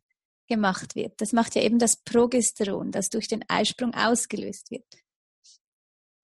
gemacht 0.47 0.95
wird. 0.95 1.21
Das 1.21 1.33
macht 1.33 1.57
ja 1.57 1.63
eben 1.63 1.81
das 1.81 1.97
Progesteron, 1.97 2.93
das 2.93 3.09
durch 3.11 3.27
den 3.27 3.45
Eisprung 3.49 3.93
ausgelöst 3.93 4.71
wird. 4.71 4.87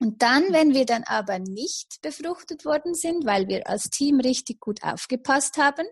Und 0.03 0.21
dann, 0.21 0.53
wenn 0.53 0.75
wir 0.75 0.85
dann 0.85 1.05
aber 1.05 1.39
nicht 1.39 2.03
befruchtet 2.03 2.65
worden 2.65 2.93
sind, 2.93 3.25
weil 3.25 3.47
wir 3.47 3.69
als 3.69 3.89
Team 3.89 4.19
richtig 4.19 4.59
gut 4.59 4.83
aufgepasst 4.83 5.59
haben, 5.59 5.87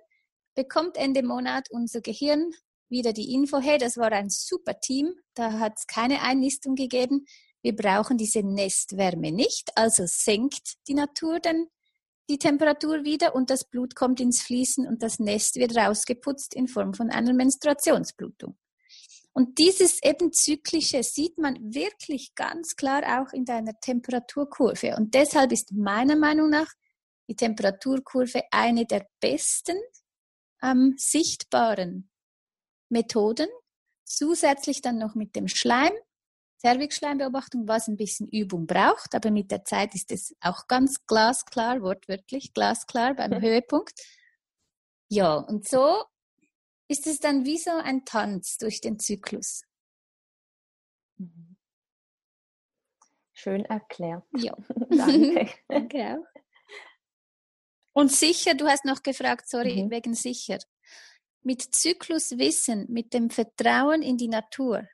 bekommt 0.57 0.97
Ende 0.97 1.23
Monat 1.23 1.69
unser 1.71 2.00
Gehirn 2.00 2.50
wieder 2.88 3.12
die 3.12 3.33
Info, 3.33 3.61
hey, 3.61 3.79
das 3.79 3.97
war 3.97 4.11
ein 4.11 4.29
super 4.29 4.81
Team, 4.81 5.14
da 5.35 5.61
hat 5.61 5.75
es 5.76 5.87
keine 5.87 6.23
Einnistung 6.23 6.75
gegeben, 6.75 7.25
wir 7.62 7.76
brauchen 7.76 8.19
diese 8.19 8.43
Nestwärme 8.43 9.31
nicht, 9.31 9.71
also 9.76 10.02
senkt 10.07 10.75
die 10.88 10.95
Natur 10.95 11.38
dann 11.38 11.69
die 12.29 12.38
Temperatur 12.38 13.05
wieder 13.05 13.37
und 13.37 13.49
das 13.49 13.62
Blut 13.62 13.95
kommt 13.95 14.19
ins 14.19 14.43
Fließen 14.43 14.88
und 14.88 15.05
das 15.05 15.21
Nest 15.21 15.55
wird 15.55 15.76
rausgeputzt 15.76 16.57
in 16.57 16.67
Form 16.67 16.95
von 16.95 17.11
einer 17.11 17.33
Menstruationsblutung. 17.33 18.57
Und 19.40 19.59
dieses 19.59 20.02
eben 20.02 20.35
zyklische 20.35 21.02
sieht 21.02 21.38
man 21.38 21.73
wirklich 21.73 22.35
ganz 22.35 22.76
klar 22.76 23.23
auch 23.23 23.32
in 23.32 23.47
deiner 23.47 23.73
Temperaturkurve. 23.80 24.94
Und 24.99 25.14
deshalb 25.14 25.50
ist 25.50 25.73
meiner 25.73 26.14
Meinung 26.14 26.50
nach 26.50 26.68
die 27.26 27.37
Temperaturkurve 27.37 28.42
eine 28.50 28.85
der 28.85 29.06
besten 29.18 29.78
ähm, 30.62 30.92
sichtbaren 30.99 32.11
Methoden. 32.90 33.49
Zusätzlich 34.04 34.82
dann 34.82 34.99
noch 34.99 35.14
mit 35.14 35.35
dem 35.35 35.49
Schleim, 35.49 35.92
Cervixschleimbeobachtung, 36.61 37.66
was 37.66 37.88
ein 37.88 37.97
bisschen 37.97 38.28
Übung 38.28 38.66
braucht, 38.66 39.14
aber 39.14 39.30
mit 39.30 39.50
der 39.50 39.64
Zeit 39.64 39.94
ist 39.94 40.12
es 40.12 40.37
auch 40.42 40.66
ganz 40.66 41.06
glasklar, 41.06 41.80
wortwörtlich 41.80 42.52
glasklar 42.52 43.14
beim 43.14 43.32
Höhepunkt. 43.40 43.99
Ja, 45.09 45.37
und 45.37 45.66
so 45.66 46.04
ist 46.90 47.06
es 47.06 47.20
dann 47.20 47.44
wie 47.44 47.56
so 47.56 47.70
ein 47.70 48.04
Tanz 48.04 48.59
durch 48.59 48.80
den 48.80 48.99
Zyklus. 48.99 49.62
Mhm. 51.18 51.56
Schön 53.32 53.64
erklärt. 53.64 54.25
Ja, 54.37 54.56
danke. 54.90 55.49
danke 55.68 56.18
auch. 56.18 56.40
Und 57.92 58.11
sicher, 58.11 58.54
du 58.54 58.66
hast 58.66 58.85
noch 58.85 59.04
gefragt, 59.04 59.49
sorry, 59.49 59.85
mhm. 59.85 59.90
wegen 59.90 60.14
sicher. 60.14 60.59
Mit 61.42 61.62
Zykluswissen, 61.62 62.87
mit 62.88 63.14
dem 63.14 63.30
Vertrauen 63.30 64.02
in 64.02 64.16
die 64.16 64.28
Natur 64.28 64.88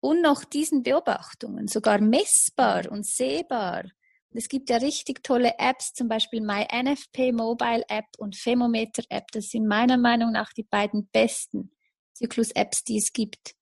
und 0.00 0.20
noch 0.20 0.44
diesen 0.44 0.82
Beobachtungen, 0.82 1.68
sogar 1.68 2.00
messbar 2.00 2.90
und 2.90 3.06
sehbar, 3.06 3.84
es 4.34 4.48
gibt 4.48 4.68
ja 4.68 4.78
richtig 4.78 5.22
tolle 5.22 5.54
Apps, 5.58 5.92
zum 5.92 6.08
Beispiel 6.08 6.40
MyNFP 6.40 7.32
Mobile 7.32 7.84
App 7.88 8.06
und 8.18 8.36
Femometer 8.36 9.04
App. 9.08 9.30
Das 9.32 9.50
sind 9.50 9.66
meiner 9.66 9.96
Meinung 9.96 10.32
nach 10.32 10.52
die 10.52 10.64
beiden 10.64 11.08
besten 11.08 11.70
Zyklus-Apps, 12.14 12.84
die 12.84 12.98
es 12.98 13.12
gibt. 13.12 13.54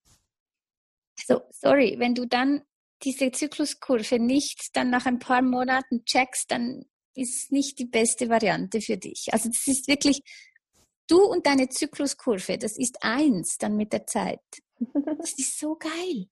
So, 1.26 1.42
sorry, 1.50 1.96
wenn 1.98 2.14
du 2.14 2.26
dann 2.26 2.62
diese 3.02 3.30
Zykluskurve 3.30 4.18
nicht 4.18 4.70
dann 4.74 4.90
nach 4.90 5.06
ein 5.06 5.18
paar 5.18 5.42
Monaten 5.42 6.04
checkst, 6.04 6.50
dann 6.50 6.84
ist 7.14 7.44
es 7.44 7.50
nicht 7.50 7.78
die 7.78 7.86
beste 7.86 8.28
Variante 8.28 8.80
für 8.80 8.96
dich. 8.96 9.28
Also 9.32 9.48
das 9.48 9.66
ist 9.66 9.88
wirklich 9.88 10.22
du 11.08 11.22
und 11.22 11.46
deine 11.46 11.68
Zykluskurve, 11.68 12.58
das 12.58 12.78
ist 12.78 12.98
eins 13.02 13.58
dann 13.58 13.76
mit 13.76 13.92
der 13.92 14.06
Zeit. 14.06 14.40
Das 14.94 15.32
ist 15.38 15.58
so 15.58 15.76
geil. 15.76 16.28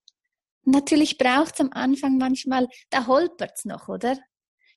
Natürlich 0.64 1.18
braucht 1.18 1.54
es 1.54 1.60
am 1.60 1.70
Anfang 1.72 2.18
manchmal, 2.18 2.68
da 2.90 3.06
holpert 3.06 3.52
es 3.56 3.64
noch, 3.64 3.88
oder? 3.88 4.18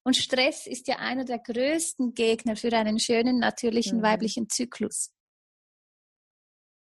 Und 0.03 0.17
Stress 0.17 0.67
ist 0.67 0.87
ja 0.87 0.97
einer 0.97 1.23
der 1.23 1.39
größten 1.39 2.13
Gegner 2.13 2.55
für 2.55 2.73
einen 2.73 2.99
schönen, 2.99 3.39
natürlichen 3.39 3.99
mhm. 3.99 4.03
weiblichen 4.03 4.49
Zyklus. 4.49 5.11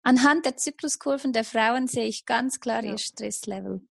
Anhand 0.04 0.46
der 0.46 0.56
Zykluskurven 0.56 1.34
der 1.34 1.44
Frauen 1.44 1.88
sehe 1.88 2.06
ich 2.06 2.26
ganz 2.26 2.60
klar 2.60 2.84
ja. 2.84 2.92
ihr 2.92 2.98
Stresslevel. 2.98 3.82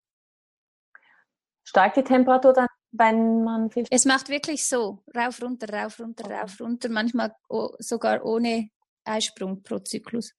Steigt 1.64 1.99
die 1.99 2.02
Temperatur 2.02 2.54
dann, 2.54 2.68
wenn 2.92 3.44
man 3.44 3.70
viel 3.70 3.85
Es 3.90 4.06
macht 4.06 4.30
wirklich 4.30 4.66
so, 4.66 5.04
rauf, 5.14 5.42
runter, 5.42 5.70
rauf, 5.70 6.00
runter, 6.00 6.25
okay. 6.25 6.40
rauf, 6.40 6.61
runter, 6.61 6.88
manchmal 6.88 7.35
sogar 7.78 8.25
ohne 8.25 8.70
Eisprung 9.04 9.62
pro 9.62 9.78
Zyklus. 9.80 10.32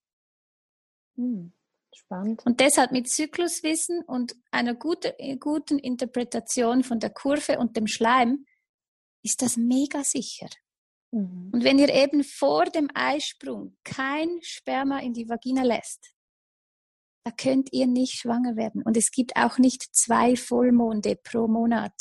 Hm. 1.15 1.53
Spannend. 1.93 2.46
Und 2.46 2.60
deshalb 2.60 2.91
mit 2.91 3.10
Zykluswissen 3.10 4.03
und 4.03 4.36
einer 4.51 4.74
guten, 4.74 5.12
guten 5.39 5.77
Interpretation 5.77 6.84
von 6.84 7.00
der 7.00 7.12
Kurve 7.12 7.60
und 7.60 7.77
dem 7.77 7.88
Schleim 7.88 8.46
ist 9.23 9.41
das 9.41 9.57
mega 9.57 10.03
sicher. 10.03 10.49
Mhm. 11.11 11.49
Und 11.53 11.63
wenn 11.63 11.79
ihr 11.79 11.89
eben 11.89 12.23
vor 12.23 12.65
dem 12.65 12.89
Eisprung 12.93 13.77
kein 13.83 14.39
Sperma 14.41 14.99
in 14.99 15.13
die 15.13 15.27
Vagina 15.27 15.63
lässt, 15.63 16.13
da 17.25 17.31
könnt 17.31 17.73
ihr 17.73 17.88
nicht 17.88 18.13
schwanger 18.13 18.55
werden. 18.55 18.81
Und 18.83 18.97
es 18.97 19.11
gibt 19.11 19.35
auch 19.35 19.57
nicht 19.57 19.83
zwei 19.95 20.35
Vollmonde 20.35 21.15
pro 21.15 21.47
Monat. 21.47 21.93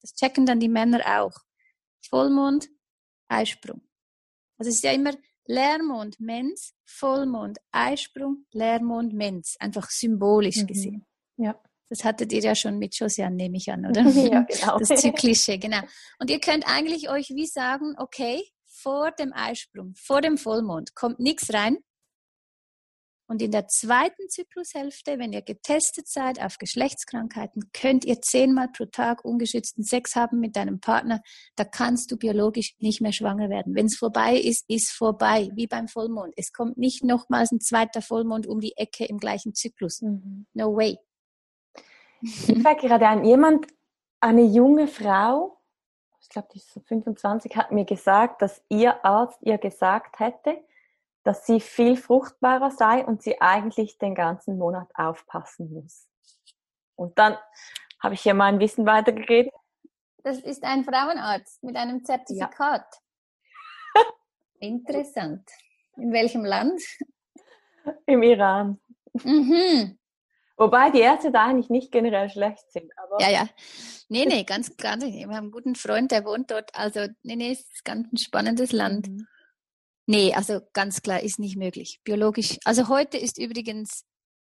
Das 0.00 0.14
checken 0.14 0.46
dann 0.46 0.60
die 0.60 0.68
Männer 0.68 1.22
auch. 1.22 1.36
Vollmond, 2.08 2.68
Eisprung. 3.28 3.82
Also 4.58 4.68
es 4.68 4.76
ist 4.76 4.84
ja 4.84 4.92
immer 4.92 5.12
Leermond, 5.46 6.20
Mens, 6.20 6.74
Vollmond, 6.84 7.58
Eisprung, 7.72 8.46
Leermond, 8.52 9.12
Mens. 9.12 9.56
Einfach 9.58 9.90
symbolisch 9.90 10.62
mhm. 10.62 10.66
gesehen. 10.66 11.06
Ja. 11.36 11.60
Das 11.88 12.04
hattet 12.04 12.32
ihr 12.32 12.40
ja 12.40 12.54
schon 12.54 12.78
mit 12.78 12.98
Josiane, 12.98 13.36
nehme 13.36 13.56
ich 13.56 13.70
an, 13.70 13.86
oder? 13.86 14.02
ja, 14.08 14.42
genau. 14.42 14.78
Das 14.78 15.00
Zyklische, 15.00 15.58
genau. 15.58 15.80
Und 16.18 16.30
ihr 16.30 16.40
könnt 16.40 16.66
eigentlich 16.66 17.10
euch 17.10 17.30
wie 17.30 17.46
sagen, 17.46 17.94
okay, 17.98 18.42
vor 18.66 19.10
dem 19.12 19.32
Eisprung, 19.32 19.94
vor 19.96 20.20
dem 20.20 20.36
Vollmond 20.38 20.94
kommt 20.94 21.20
nichts 21.20 21.52
rein. 21.52 21.78
Und 23.26 23.40
in 23.40 23.52
der 23.52 23.66
zweiten 23.68 24.28
Zyklushälfte, 24.28 25.18
wenn 25.18 25.32
ihr 25.32 25.40
getestet 25.40 26.08
seid 26.08 26.42
auf 26.42 26.58
Geschlechtskrankheiten, 26.58 27.70
könnt 27.72 28.04
ihr 28.04 28.20
zehnmal 28.20 28.68
pro 28.68 28.84
Tag 28.84 29.24
ungeschützten 29.24 29.82
Sex 29.82 30.14
haben 30.14 30.40
mit 30.40 30.56
deinem 30.56 30.78
Partner. 30.78 31.22
Da 31.56 31.64
kannst 31.64 32.10
du 32.12 32.18
biologisch 32.18 32.74
nicht 32.80 33.00
mehr 33.00 33.14
schwanger 33.14 33.48
werden. 33.48 33.74
Wenn 33.74 33.86
es 33.86 33.96
vorbei 33.96 34.36
ist, 34.36 34.64
ist 34.68 34.90
vorbei, 34.90 35.48
wie 35.54 35.66
beim 35.66 35.88
Vollmond. 35.88 36.34
Es 36.36 36.52
kommt 36.52 36.76
nicht 36.76 37.02
nochmals 37.02 37.50
ein 37.50 37.60
zweiter 37.60 38.02
Vollmond 38.02 38.46
um 38.46 38.60
die 38.60 38.76
Ecke 38.76 39.06
im 39.06 39.16
gleichen 39.16 39.54
Zyklus. 39.54 40.02
Mhm. 40.02 40.46
No 40.52 40.76
way. 40.76 40.98
Ich 42.24 42.64
war 42.64 42.74
gerade 42.74 43.06
an 43.06 43.24
jemand, 43.24 43.66
eine 44.18 44.42
junge 44.42 44.88
Frau, 44.88 45.60
ich 46.22 46.30
glaube, 46.30 46.48
die 46.54 46.58
ist 46.58 46.72
so 46.72 46.80
25, 46.80 47.54
hat 47.54 47.70
mir 47.70 47.84
gesagt, 47.84 48.40
dass 48.40 48.64
ihr 48.70 49.04
Arzt 49.04 49.38
ihr 49.42 49.58
gesagt 49.58 50.18
hätte, 50.20 50.64
dass 51.22 51.44
sie 51.44 51.60
viel 51.60 51.98
fruchtbarer 51.98 52.70
sei 52.70 53.04
und 53.04 53.22
sie 53.22 53.40
eigentlich 53.42 53.98
den 53.98 54.14
ganzen 54.14 54.56
Monat 54.56 54.88
aufpassen 54.94 55.70
muss. 55.72 56.08
Und 56.96 57.18
dann 57.18 57.36
habe 58.00 58.14
ich 58.14 58.22
hier 58.22 58.34
mein 58.34 58.58
Wissen 58.58 58.86
weitergegeben. 58.86 59.50
Das 60.22 60.38
ist 60.38 60.64
ein 60.64 60.84
Frauenarzt 60.84 61.62
mit 61.62 61.76
einem 61.76 62.04
Zertifikat. 62.04 62.86
Ja. 63.94 64.02
Interessant. 64.60 65.46
In 65.96 66.10
welchem 66.10 66.46
Land? 66.46 66.80
Im 68.06 68.22
Iran. 68.22 68.80
Mhm. 69.12 69.98
Wobei 70.56 70.90
die 70.90 71.00
Ärzte 71.00 71.32
da 71.32 71.46
eigentlich 71.46 71.68
nicht 71.68 71.90
generell 71.90 72.30
schlecht 72.30 72.70
sind. 72.70 72.90
Ja, 73.18 73.30
ja. 73.30 73.48
Nee, 74.08 74.24
nee, 74.26 74.44
ganz 74.44 74.76
klar. 74.76 75.00
Wir 75.00 75.26
haben 75.26 75.32
einen 75.32 75.50
guten 75.50 75.74
Freund, 75.74 76.12
der 76.12 76.24
wohnt 76.24 76.50
dort. 76.50 76.70
Also, 76.74 77.06
nee, 77.22 77.36
nee, 77.36 77.52
es 77.52 77.60
ist 77.60 77.84
ganz 77.84 78.12
ein 78.12 78.18
spannendes 78.18 78.70
Land. 78.70 79.08
Mhm. 79.08 79.26
Nee, 80.06 80.34
also 80.34 80.60
ganz 80.72 81.02
klar 81.02 81.22
ist 81.22 81.38
nicht 81.38 81.56
möglich. 81.56 82.00
Biologisch. 82.04 82.58
Also 82.64 82.88
heute 82.88 83.16
ist 83.16 83.38
übrigens 83.38 84.04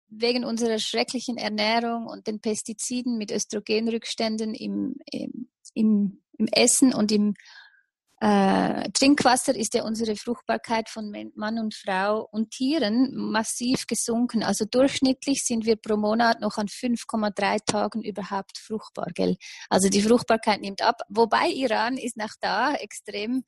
wegen 0.10 0.43
unserer 0.43 0.79
schrecklichen 0.79 1.38
Ernährung 1.38 2.07
und 2.07 2.27
den 2.27 2.39
Pestiziden 2.39 3.17
mit 3.17 3.31
Östrogenrückständen 3.31 4.53
im, 4.53 4.95
im, 5.12 5.50
im, 5.74 6.24
im 6.38 6.48
Essen 6.48 6.93
und 6.93 7.12
im 7.12 7.36
äh, 8.20 8.89
Trinkwasser 8.91 9.55
ist 9.55 9.74
ja 9.74 9.84
unsere 9.84 10.15
Fruchtbarkeit 10.15 10.89
von 10.89 11.13
Mann 11.36 11.60
und 11.60 11.74
Frau 11.75 12.27
und 12.32 12.51
Tieren 12.51 13.12
massiv 13.13 13.86
gesunken. 13.88 14.43
Also 14.43 14.65
durchschnittlich 14.65 15.43
sind 15.43 15.65
wir 15.65 15.75
pro 15.75 15.98
Monat 15.98 16.39
noch 16.39 16.58
an 16.58 16.67
5,3 16.67 17.65
Tagen 17.65 18.01
überhaupt 18.01 18.58
fruchtbar, 18.58 19.08
gell? 19.13 19.36
Also 19.70 19.89
die 19.89 20.01
Fruchtbarkeit 20.01 20.62
nimmt 20.62 20.82
ab. 20.82 21.01
Wobei 21.10 21.50
Iran 21.50 21.98
ist 21.98 22.15
nach 22.15 22.36
da 22.39 22.74
extrem 22.75 23.43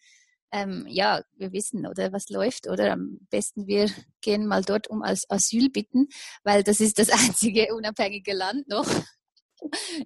ähm, 0.52 0.86
ja, 0.88 1.22
wir 1.36 1.52
wissen, 1.52 1.86
oder 1.86 2.14
was 2.14 2.30
läuft, 2.30 2.68
oder 2.68 2.94
am 2.94 3.20
besten 3.30 3.68
wir 3.68 3.90
gehen 4.22 4.46
mal 4.48 4.64
dort 4.64 4.88
um 4.90 5.02
als 5.02 5.30
Asyl 5.30 5.70
bitten, 5.70 6.08
weil 6.44 6.64
das 6.64 6.80
ist 6.80 6.98
das 6.98 7.10
einzige 7.12 7.76
unabhängige 7.76 8.34
Land 8.34 8.68
noch. 8.68 8.88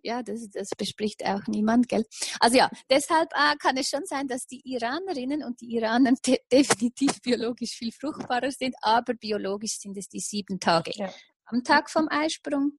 Ja, 0.03 0.23
das, 0.23 0.49
das 0.49 0.69
bespricht 0.77 1.25
auch 1.25 1.45
niemand, 1.47 1.87
gell? 1.87 2.05
Also 2.39 2.57
ja, 2.57 2.69
deshalb 2.89 3.31
äh, 3.33 3.55
kann 3.57 3.77
es 3.77 3.89
schon 3.89 4.05
sein, 4.05 4.27
dass 4.27 4.45
die 4.47 4.61
Iranerinnen 4.63 5.43
und 5.43 5.61
die 5.61 5.75
Iraner 5.75 6.13
de 6.25 6.39
definitiv 6.51 7.21
biologisch 7.21 7.71
viel 7.71 7.91
fruchtbarer 7.91 8.51
sind, 8.51 8.75
aber 8.81 9.13
biologisch 9.13 9.79
sind 9.79 9.97
es 9.97 10.07
die 10.07 10.19
sieben 10.19 10.59
Tage. 10.59 10.91
Ja. 10.95 11.11
Am 11.45 11.63
Tag 11.63 11.89
vom 11.89 12.07
Eisprung 12.09 12.77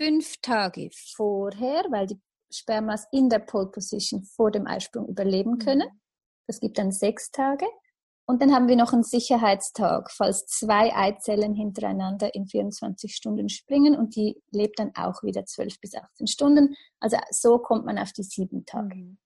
fünf 0.00 0.36
Tage 0.40 0.90
vorher, 1.14 1.84
weil 1.90 2.06
die 2.06 2.20
Spermas 2.52 3.06
in 3.12 3.28
der 3.28 3.40
Pole 3.40 3.70
Position 3.70 4.24
vor 4.24 4.50
dem 4.50 4.66
Eisprung 4.66 5.08
überleben 5.08 5.58
können. 5.58 5.88
Mhm. 5.88 6.00
Das 6.46 6.58
gibt 6.58 6.78
dann 6.78 6.90
sechs 6.90 7.30
Tage. 7.30 7.66
Und 8.30 8.40
dann 8.40 8.54
haben 8.54 8.68
wir 8.68 8.76
noch 8.76 8.92
einen 8.92 9.02
Sicherheitstag, 9.02 10.08
falls 10.12 10.46
zwei 10.46 10.94
Eizellen 10.94 11.52
hintereinander 11.52 12.32
in 12.32 12.46
24 12.46 13.12
Stunden 13.12 13.48
springen 13.48 13.96
und 13.96 14.14
die 14.14 14.40
lebt 14.52 14.78
dann 14.78 14.92
auch 14.94 15.24
wieder 15.24 15.44
12 15.44 15.80
bis 15.80 15.96
18 15.96 16.28
Stunden. 16.28 16.76
Also 17.00 17.16
so 17.32 17.58
kommt 17.58 17.86
man 17.86 17.98
auf 17.98 18.12
die 18.12 18.22
sieben 18.22 18.64
Tage. 18.64 18.94
Mhm. 18.94 19.18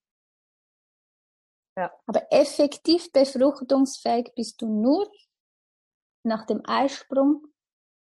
Ja. 1.77 1.91
Aber 2.07 2.25
effektiv 2.31 3.11
befruchtungsfähig 3.11 4.31
bist 4.35 4.59
du 4.63 4.65
nur 4.65 5.07
nach 6.23 6.47
dem 6.47 6.63
Eisprung, 6.65 7.45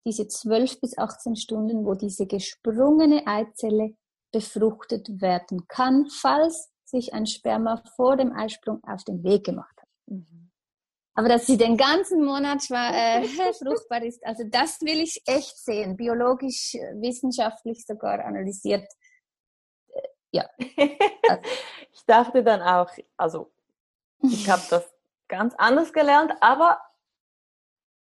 diese 0.05 0.27
12 0.27 0.81
bis 0.81 0.97
18 0.97 1.37
Stunden, 1.37 1.85
wo 1.85 1.93
diese 1.93 2.27
gesprungene 2.27 3.25
Eizelle 3.25 3.95
befruchtet 4.33 5.21
werden 5.21 5.65
kann, 5.69 6.09
falls 6.09 6.73
sich 6.83 7.13
ein 7.13 7.25
Sperma 7.25 7.81
vor 7.95 8.17
dem 8.17 8.33
Eisprung 8.33 8.83
auf 8.83 9.05
den 9.05 9.23
Weg 9.23 9.45
gemacht 9.45 9.77
hat. 9.77 9.87
Mhm. 10.07 10.38
Aber 11.13 11.27
dass 11.27 11.45
sie 11.45 11.57
den 11.57 11.75
ganzen 11.75 12.23
Monat 12.23 12.63
äh, 12.69 13.23
fruchtbar 13.53 14.03
ist, 14.03 14.25
also 14.25 14.43
das 14.45 14.79
will 14.81 15.01
ich 15.01 15.21
echt 15.25 15.57
sehen, 15.57 15.97
biologisch, 15.97 16.73
wissenschaftlich 16.93 17.85
sogar 17.85 18.23
analysiert. 18.23 18.87
Äh, 19.87 20.01
ja. 20.31 20.49
Also. 21.27 21.41
ich 21.91 22.05
dachte 22.05 22.43
dann 22.43 22.61
auch, 22.61 22.89
also 23.17 23.51
ich 24.21 24.49
habe 24.49 24.63
das 24.69 24.89
ganz 25.27 25.53
anders 25.57 25.93
gelernt, 25.93 26.33
aber 26.41 26.79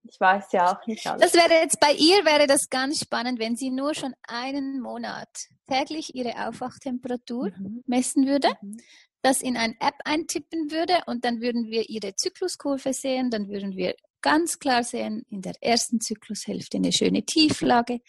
ich 0.09 0.21
weiß 0.21 0.53
ja 0.53 0.73
auch 0.73 0.87
nicht 0.87 1.07
alles. 1.07 1.33
Das 1.33 1.35
wäre 1.35 1.61
jetzt 1.61 1.81
bei 1.81 1.93
ihr 1.93 2.25
wäre 2.25 2.47
das 2.47 2.71
ganz 2.71 3.01
spannend, 3.01 3.39
wenn 3.39 3.57
sie 3.57 3.71
nur 3.71 3.95
schon 3.95 4.15
einen 4.23 4.81
Monat 4.81 5.29
täglich 5.69 6.15
ihre 6.15 6.49
Aufwachtemperatur 6.49 7.51
mhm. 7.57 7.83
messen 7.87 8.27
würde, 8.27 8.49
mhm. 8.61 8.79
Das 9.27 9.43
in 9.43 9.57
ein 9.57 9.75
App 9.81 9.97
eintippen 10.05 10.71
würde 10.71 11.03
und 11.07 11.25
dann 11.25 11.41
würden 11.41 11.67
wir 11.67 11.89
ihre 11.89 12.15
Zykluskurve 12.15 12.93
sehen, 12.93 13.29
dann 13.29 13.49
würden 13.49 13.77
wir 13.77 13.97
ganz 14.23 14.61
klar 14.61 14.85
sehen, 14.85 15.27
in 15.29 15.43
der 15.43 15.55
ersten 15.61 16.01
Zyklushälfte 16.01 16.77
eine 16.77 16.93
schöne 16.93 17.25
Tieflage, 17.25 18.01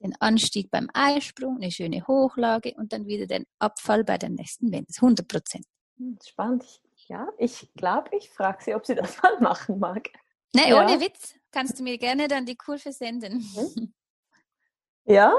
den 0.00 0.14
Anstieg 0.18 0.70
beim 0.70 0.88
Eisprung, 0.94 1.56
eine 1.56 1.70
schöne 1.70 2.06
Hochlage 2.06 2.72
und 2.76 2.94
dann 2.94 3.06
wieder 3.06 3.26
den 3.26 3.44
Abfall 3.58 4.02
bei 4.02 4.16
der 4.16 4.30
nächsten 4.30 4.72
Wende. 4.72 4.88
100 4.96 5.28
Prozent. 5.28 5.66
Hm, 5.98 6.18
spannend. 6.26 6.64
Ja, 7.06 7.28
ich 7.36 7.68
glaube, 7.74 8.16
ich 8.16 8.30
frage 8.30 8.64
sie, 8.64 8.74
ob 8.74 8.86
sie 8.86 8.94
das 8.94 9.16
mal 9.22 9.38
machen 9.40 9.78
mag. 9.78 10.08
Nein, 10.54 10.70
ja. 10.70 10.82
ohne 10.82 11.00
Witz. 11.00 11.34
Kannst 11.50 11.78
du 11.78 11.82
mir 11.82 11.98
gerne 11.98 12.28
dann 12.28 12.46
die 12.46 12.56
Kurve 12.56 12.92
senden. 12.92 13.44
Mhm. 13.54 13.92
Ja, 15.04 15.34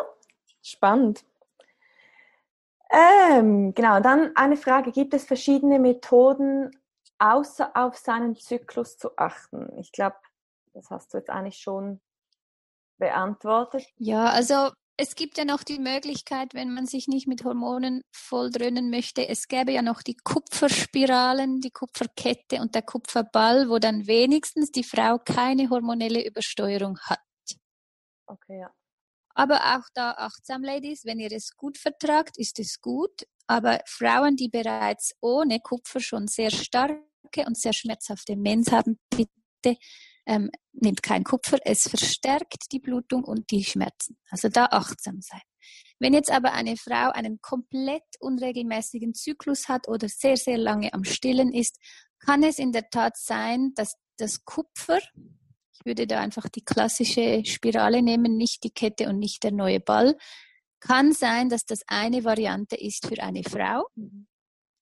spannend. 0.61 1.25
Ähm, 2.93 3.73
genau, 3.73 3.99
dann 4.01 4.35
eine 4.35 4.55
Frage. 4.55 4.91
Gibt 4.91 5.15
es 5.15 5.25
verschiedene 5.25 5.79
Methoden, 5.79 6.69
außer 7.17 7.71
auf 7.75 7.97
seinen 7.97 8.35
Zyklus 8.35 8.97
zu 8.97 9.17
achten? 9.17 9.67
Ich 9.79 9.91
glaube, 9.91 10.15
das 10.73 10.91
hast 10.91 11.13
du 11.13 11.17
jetzt 11.17 11.31
eigentlich 11.31 11.57
schon 11.57 11.99
beantwortet. 12.99 13.85
Ja, 13.97 14.25
also 14.25 14.69
es 14.95 15.15
gibt 15.15 15.39
ja 15.39 15.45
noch 15.45 15.63
die 15.63 15.79
Möglichkeit, 15.79 16.53
wenn 16.53 16.71
man 16.71 16.85
sich 16.85 17.07
nicht 17.07 17.27
mit 17.27 17.43
Hormonen 17.43 18.03
voll 18.11 18.51
dröhnen 18.51 18.91
möchte, 18.91 19.27
es 19.27 19.47
gäbe 19.47 19.71
ja 19.71 19.81
noch 19.81 20.03
die 20.03 20.15
Kupferspiralen, 20.15 21.61
die 21.61 21.71
Kupferkette 21.71 22.61
und 22.61 22.75
der 22.75 22.83
Kupferball, 22.83 23.69
wo 23.69 23.79
dann 23.79 24.05
wenigstens 24.05 24.69
die 24.71 24.83
Frau 24.83 25.17
keine 25.17 25.71
hormonelle 25.71 26.23
Übersteuerung 26.23 26.99
hat. 26.99 27.19
Okay, 28.27 28.59
ja. 28.59 28.71
Aber 29.33 29.75
auch 29.75 29.87
da 29.93 30.11
achtsam, 30.11 30.63
Ladies, 30.63 31.05
wenn 31.05 31.19
ihr 31.19 31.31
es 31.31 31.55
gut 31.55 31.77
vertragt, 31.77 32.37
ist 32.37 32.59
es 32.59 32.81
gut. 32.81 33.25
Aber 33.47 33.79
Frauen, 33.85 34.35
die 34.35 34.49
bereits 34.49 35.13
ohne 35.21 35.59
Kupfer 35.59 35.99
schon 35.99 36.27
sehr 36.27 36.51
starke 36.51 37.01
und 37.45 37.57
sehr 37.57 37.73
schmerzhafte 37.73 38.35
Mens 38.35 38.71
haben, 38.71 38.99
bitte 39.09 39.77
ähm, 40.25 40.49
nehmt 40.71 41.03
kein 41.03 41.23
Kupfer. 41.23 41.57
Es 41.65 41.89
verstärkt 41.89 42.71
die 42.71 42.79
Blutung 42.79 43.23
und 43.23 43.51
die 43.51 43.63
Schmerzen. 43.63 44.17
Also 44.29 44.49
da 44.49 44.65
achtsam 44.65 45.21
sein. 45.21 45.41
Wenn 45.99 46.13
jetzt 46.13 46.31
aber 46.31 46.53
eine 46.53 46.77
Frau 46.77 47.11
einen 47.11 47.39
komplett 47.41 48.03
unregelmäßigen 48.19 49.13
Zyklus 49.13 49.67
hat 49.67 49.87
oder 49.87 50.07
sehr, 50.09 50.37
sehr 50.37 50.57
lange 50.57 50.93
am 50.93 51.03
Stillen 51.03 51.53
ist, 51.53 51.77
kann 52.19 52.43
es 52.43 52.59
in 52.59 52.71
der 52.71 52.89
Tat 52.89 53.17
sein, 53.17 53.73
dass 53.75 53.95
das 54.17 54.45
Kupfer 54.45 54.99
ich 55.73 55.85
würde 55.85 56.07
da 56.07 56.19
einfach 56.19 56.47
die 56.49 56.63
klassische 56.63 57.43
Spirale 57.45 58.01
nehmen, 58.01 58.37
nicht 58.37 58.63
die 58.63 58.69
Kette 58.71 59.09
und 59.09 59.19
nicht 59.19 59.43
der 59.43 59.51
neue 59.51 59.79
Ball. 59.79 60.15
Kann 60.79 61.13
sein, 61.13 61.49
dass 61.49 61.65
das 61.65 61.81
eine 61.87 62.23
Variante 62.23 62.75
ist 62.75 63.07
für 63.07 63.21
eine 63.21 63.43
Frau. 63.43 63.87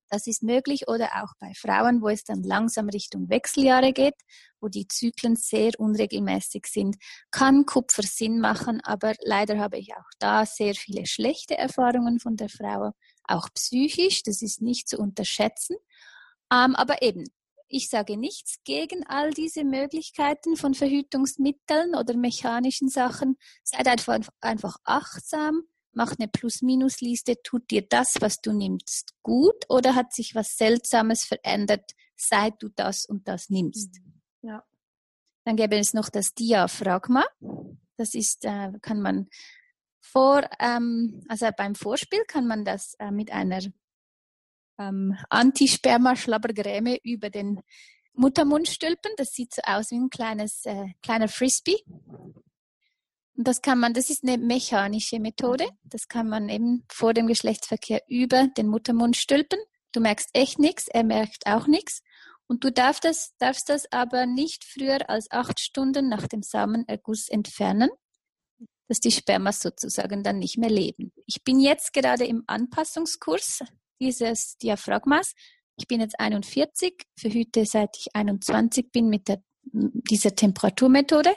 Das 0.09 0.27
ist 0.27 0.43
möglich 0.43 0.89
oder 0.89 1.23
auch 1.23 1.33
bei 1.39 1.53
Frauen, 1.55 2.01
wo 2.01 2.09
es 2.09 2.25
dann 2.25 2.43
langsam 2.43 2.89
Richtung 2.89 3.29
Wechseljahre 3.29 3.93
geht, 3.93 4.15
wo 4.59 4.67
die 4.67 4.85
Zyklen 4.85 5.37
sehr 5.37 5.71
unregelmäßig 5.79 6.65
sind, 6.67 6.97
kann 7.31 7.65
Kupfer 7.65 8.03
Sinn 8.03 8.41
machen, 8.41 8.81
aber 8.83 9.13
leider 9.21 9.57
habe 9.57 9.77
ich 9.77 9.93
auch 9.93 10.09
da 10.19 10.45
sehr 10.45 10.75
viele 10.75 11.05
schlechte 11.05 11.57
Erfahrungen 11.57 12.19
von 12.19 12.35
der 12.35 12.49
Frau, 12.49 12.91
auch 13.23 13.47
psychisch, 13.53 14.23
das 14.23 14.41
ist 14.41 14.61
nicht 14.61 14.89
zu 14.89 14.97
unterschätzen. 14.97 15.77
Ähm, 16.51 16.75
aber 16.75 17.01
eben, 17.01 17.23
ich 17.71 17.89
sage 17.89 18.17
nichts 18.17 18.57
gegen 18.63 19.05
all 19.07 19.31
diese 19.31 19.63
Möglichkeiten 19.63 20.55
von 20.55 20.73
Verhütungsmitteln 20.73 21.95
oder 21.95 22.15
mechanischen 22.15 22.89
Sachen. 22.89 23.37
Seid 23.63 23.87
einfach, 23.87 24.19
einfach 24.41 24.77
achtsam, 24.83 25.63
mach 25.93 26.15
eine 26.17 26.27
Plus-Minus-Liste, 26.27 27.41
tut 27.43 27.69
dir 27.71 27.81
das, 27.87 28.15
was 28.19 28.41
du 28.41 28.53
nimmst, 28.53 29.13
gut 29.23 29.65
oder 29.69 29.95
hat 29.95 30.13
sich 30.13 30.35
was 30.35 30.55
Seltsames 30.57 31.23
verändert, 31.23 31.91
seit 32.15 32.61
du 32.61 32.69
das 32.69 33.05
und 33.05 33.27
das 33.27 33.49
nimmst. 33.49 33.99
Mhm. 33.99 34.21
Ja. 34.41 34.63
Dann 35.45 35.55
gäbe 35.55 35.77
es 35.77 35.93
noch 35.93 36.09
das 36.09 36.33
Diaphragma. 36.33 37.25
Das 37.97 38.13
ist, 38.13 38.45
äh, 38.45 38.71
kann 38.81 39.01
man 39.01 39.27
vor, 39.99 40.47
ähm, 40.59 41.23
also 41.27 41.47
beim 41.55 41.75
Vorspiel 41.75 42.23
kann 42.27 42.47
man 42.47 42.65
das 42.65 42.95
äh, 42.99 43.11
mit 43.11 43.31
einer 43.31 43.61
ähm, 44.81 45.17
Anti-Sperma-Schlabbergräme 45.29 46.97
über 47.03 47.29
den 47.29 47.61
Muttermund 48.13 48.67
stülpen. 48.67 49.11
Das 49.17 49.33
sieht 49.33 49.53
so 49.53 49.61
aus 49.65 49.91
wie 49.91 49.95
ein 49.95 50.09
kleines, 50.09 50.65
äh, 50.65 50.87
kleiner 51.01 51.27
Frisbee. 51.27 51.77
Und 53.37 53.47
das 53.47 53.61
kann 53.61 53.79
man, 53.79 53.93
das 53.93 54.09
ist 54.09 54.23
eine 54.23 54.37
mechanische 54.37 55.19
Methode. 55.19 55.67
Das 55.83 56.07
kann 56.07 56.27
man 56.27 56.49
eben 56.49 56.83
vor 56.89 57.13
dem 57.13 57.27
Geschlechtsverkehr 57.27 58.01
über 58.07 58.47
den 58.47 58.67
Muttermund 58.67 59.17
stülpen. 59.17 59.59
Du 59.93 59.99
merkst 59.99 60.29
echt 60.33 60.59
nichts, 60.59 60.87
er 60.87 61.03
merkt 61.03 61.45
auch 61.45 61.67
nichts. 61.67 62.01
Und 62.47 62.63
du 62.63 62.71
darfst 62.71 63.05
das, 63.05 63.33
darfst 63.37 63.69
das 63.69 63.91
aber 63.91 64.25
nicht 64.25 64.65
früher 64.65 65.09
als 65.09 65.31
acht 65.31 65.59
Stunden 65.59 66.09
nach 66.09 66.27
dem 66.27 66.43
Samenerguss 66.43 67.29
entfernen, 67.29 67.89
dass 68.87 68.99
die 68.99 69.11
Spermas 69.11 69.61
sozusagen 69.61 70.21
dann 70.21 70.39
nicht 70.39 70.57
mehr 70.57 70.69
leben. 70.69 71.13
Ich 71.25 71.43
bin 71.45 71.61
jetzt 71.61 71.93
gerade 71.93 72.25
im 72.25 72.43
Anpassungskurs 72.47 73.61
dieses 74.01 74.57
Diaphragmas. 74.57 75.33
Ich 75.77 75.87
bin 75.87 76.01
jetzt 76.01 76.19
41, 76.19 77.05
verhüte 77.17 77.65
seit 77.65 77.95
ich 77.97 78.07
21 78.13 78.91
bin 78.91 79.07
mit 79.07 79.27
der, 79.27 79.41
dieser 79.63 80.35
Temperaturmethode. 80.35 81.33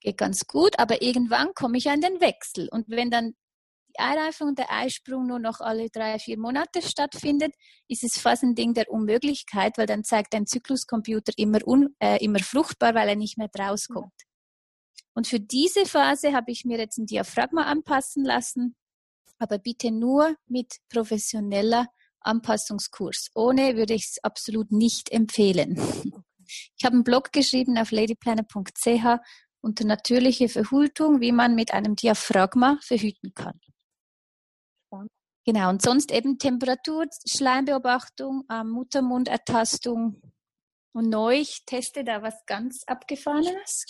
geht 0.00 0.18
ganz 0.18 0.46
gut, 0.46 0.78
aber 0.78 1.00
irgendwann 1.00 1.54
komme 1.54 1.78
ich 1.78 1.88
an 1.88 2.00
den 2.00 2.20
Wechsel. 2.20 2.68
Und 2.70 2.88
wenn 2.88 3.10
dann 3.10 3.34
die 3.88 4.00
Eireifung 4.00 4.48
und 4.48 4.58
der 4.58 4.72
Eisprung 4.72 5.26
nur 5.26 5.38
noch 5.38 5.60
alle 5.60 5.88
drei, 5.88 6.18
vier 6.18 6.38
Monate 6.38 6.82
stattfindet, 6.82 7.54
ist 7.88 8.02
es 8.02 8.18
fast 8.18 8.42
ein 8.42 8.54
Ding 8.54 8.74
der 8.74 8.90
Unmöglichkeit, 8.90 9.78
weil 9.78 9.86
dann 9.86 10.04
zeigt 10.04 10.34
dein 10.34 10.46
Zykluscomputer 10.46 11.32
immer, 11.36 11.66
un, 11.66 11.94
äh, 12.00 12.22
immer 12.22 12.40
fruchtbar, 12.40 12.94
weil 12.94 13.08
er 13.08 13.16
nicht 13.16 13.38
mehr 13.38 13.48
draus 13.48 13.86
kommt. 13.88 14.12
Und 15.14 15.28
für 15.28 15.38
diese 15.38 15.86
Phase 15.86 16.32
habe 16.32 16.50
ich 16.50 16.64
mir 16.64 16.78
jetzt 16.78 16.98
ein 16.98 17.06
Diaphragma 17.06 17.62
anpassen 17.62 18.24
lassen, 18.24 18.74
aber 19.38 19.58
bitte 19.58 19.90
nur 19.90 20.36
mit 20.46 20.76
professioneller 20.88 21.88
Anpassungskurs. 22.20 23.30
Ohne 23.34 23.76
würde 23.76 23.94
ich 23.94 24.04
es 24.04 24.24
absolut 24.24 24.72
nicht 24.72 25.10
empfehlen. 25.10 25.78
Ich 26.76 26.84
habe 26.84 26.94
einen 26.94 27.04
Blog 27.04 27.32
geschrieben 27.32 27.78
auf 27.78 27.90
ladyplanner.ch 27.90 29.20
unter 29.60 29.84
natürliche 29.86 30.48
Verhütung, 30.48 31.20
wie 31.20 31.32
man 31.32 31.54
mit 31.54 31.72
einem 31.72 31.96
Diaphragma 31.96 32.78
verhüten 32.82 33.32
kann. 33.34 33.58
Genau, 35.46 35.68
und 35.68 35.82
sonst 35.82 36.10
eben 36.10 36.38
Temperatur, 36.38 37.06
Schleimbeobachtung, 37.26 38.44
ähm, 38.50 38.70
Muttermundertastung. 38.70 40.22
Und 40.94 41.10
neu, 41.10 41.40
ich 41.40 41.64
teste 41.66 42.02
da 42.02 42.22
was 42.22 42.34
ganz 42.46 42.82
Abgefahrenes. 42.86 43.84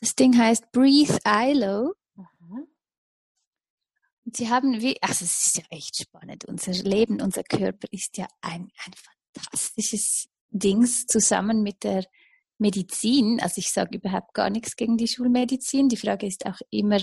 Das 0.00 0.14
Ding 0.16 0.36
heißt 0.36 0.72
Breathe 0.72 1.18
ILO. 1.24 1.94
Sie 4.32 4.50
haben 4.50 4.80
wie, 4.80 5.00
also 5.02 5.24
es 5.24 5.46
ist 5.46 5.58
ja 5.58 5.64
echt 5.70 5.96
spannend. 6.02 6.44
Unser 6.46 6.72
Leben, 6.72 7.20
unser 7.20 7.44
Körper 7.44 7.86
ist 7.92 8.16
ja 8.16 8.26
ein, 8.40 8.70
ein 8.84 8.92
fantastisches 9.34 10.28
Dings 10.50 11.06
zusammen 11.06 11.62
mit 11.62 11.84
der 11.84 12.04
Medizin. 12.58 13.40
Also 13.40 13.58
ich 13.58 13.70
sage 13.70 13.98
überhaupt 13.98 14.34
gar 14.34 14.50
nichts 14.50 14.74
gegen 14.76 14.96
die 14.96 15.06
Schulmedizin. 15.06 15.88
Die 15.88 15.96
Frage 15.96 16.26
ist 16.26 16.44
auch 16.46 16.60
immer, 16.70 17.00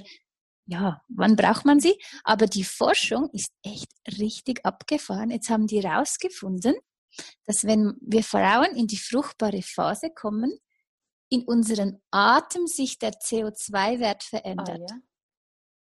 ja, 0.65 1.01
wann 1.07 1.35
braucht 1.35 1.65
man 1.65 1.79
sie? 1.79 1.97
Aber 2.23 2.45
die 2.47 2.63
Forschung 2.63 3.29
ist 3.31 3.51
echt 3.63 3.91
richtig 4.19 4.65
abgefahren. 4.65 5.29
Jetzt 5.29 5.49
haben 5.49 5.67
die 5.67 5.81
herausgefunden, 5.81 6.75
dass 7.45 7.63
wenn 7.63 7.93
wir 8.01 8.23
Frauen 8.23 8.75
in 8.75 8.87
die 8.87 8.97
fruchtbare 8.97 9.61
Phase 9.61 10.09
kommen, 10.13 10.57
in 11.29 11.43
unserem 11.43 12.01
Atem 12.11 12.67
sich 12.67 12.99
der 12.99 13.13
CO2-Wert 13.13 14.23
verändert. 14.23 14.91
Ah, 14.91 14.95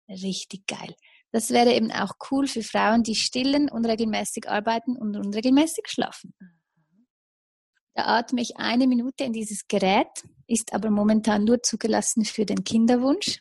ja? 0.08 0.16
Richtig 0.16 0.66
geil. 0.66 0.94
Das 1.32 1.50
wäre 1.50 1.72
eben 1.72 1.92
auch 1.92 2.14
cool 2.30 2.46
für 2.46 2.62
Frauen, 2.62 3.02
die 3.02 3.14
stillen, 3.14 3.70
unregelmäßig 3.70 4.48
arbeiten 4.48 4.96
und 4.96 5.16
unregelmäßig 5.16 5.84
schlafen. 5.86 6.34
Da 7.94 8.06
atme 8.06 8.40
ich 8.40 8.56
eine 8.56 8.86
Minute 8.86 9.24
in 9.24 9.32
dieses 9.32 9.66
Gerät, 9.68 10.08
ist 10.46 10.72
aber 10.72 10.90
momentan 10.90 11.44
nur 11.44 11.62
zugelassen 11.62 12.24
für 12.24 12.46
den 12.46 12.64
Kinderwunsch 12.64 13.40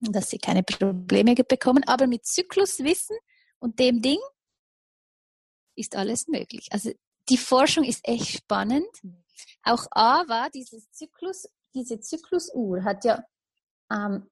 dass 0.00 0.30
sie 0.30 0.38
keine 0.38 0.62
Probleme 0.62 1.34
bekommen. 1.34 1.84
Aber 1.86 2.06
mit 2.06 2.26
Zykluswissen 2.26 3.16
und 3.58 3.78
dem 3.78 4.00
Ding 4.00 4.18
ist 5.76 5.96
alles 5.96 6.26
möglich. 6.28 6.68
Also 6.70 6.92
die 7.28 7.36
Forschung 7.36 7.84
ist 7.84 8.00
echt 8.04 8.28
spannend. 8.28 8.88
Auch 9.62 9.86
AVA, 9.90 10.48
dieses 10.50 10.90
Zyklus, 10.90 11.48
diese 11.74 12.00
Zyklusuhr 12.00 12.82
hat 12.82 13.04
ja 13.04 13.22
ähm, 13.92 14.29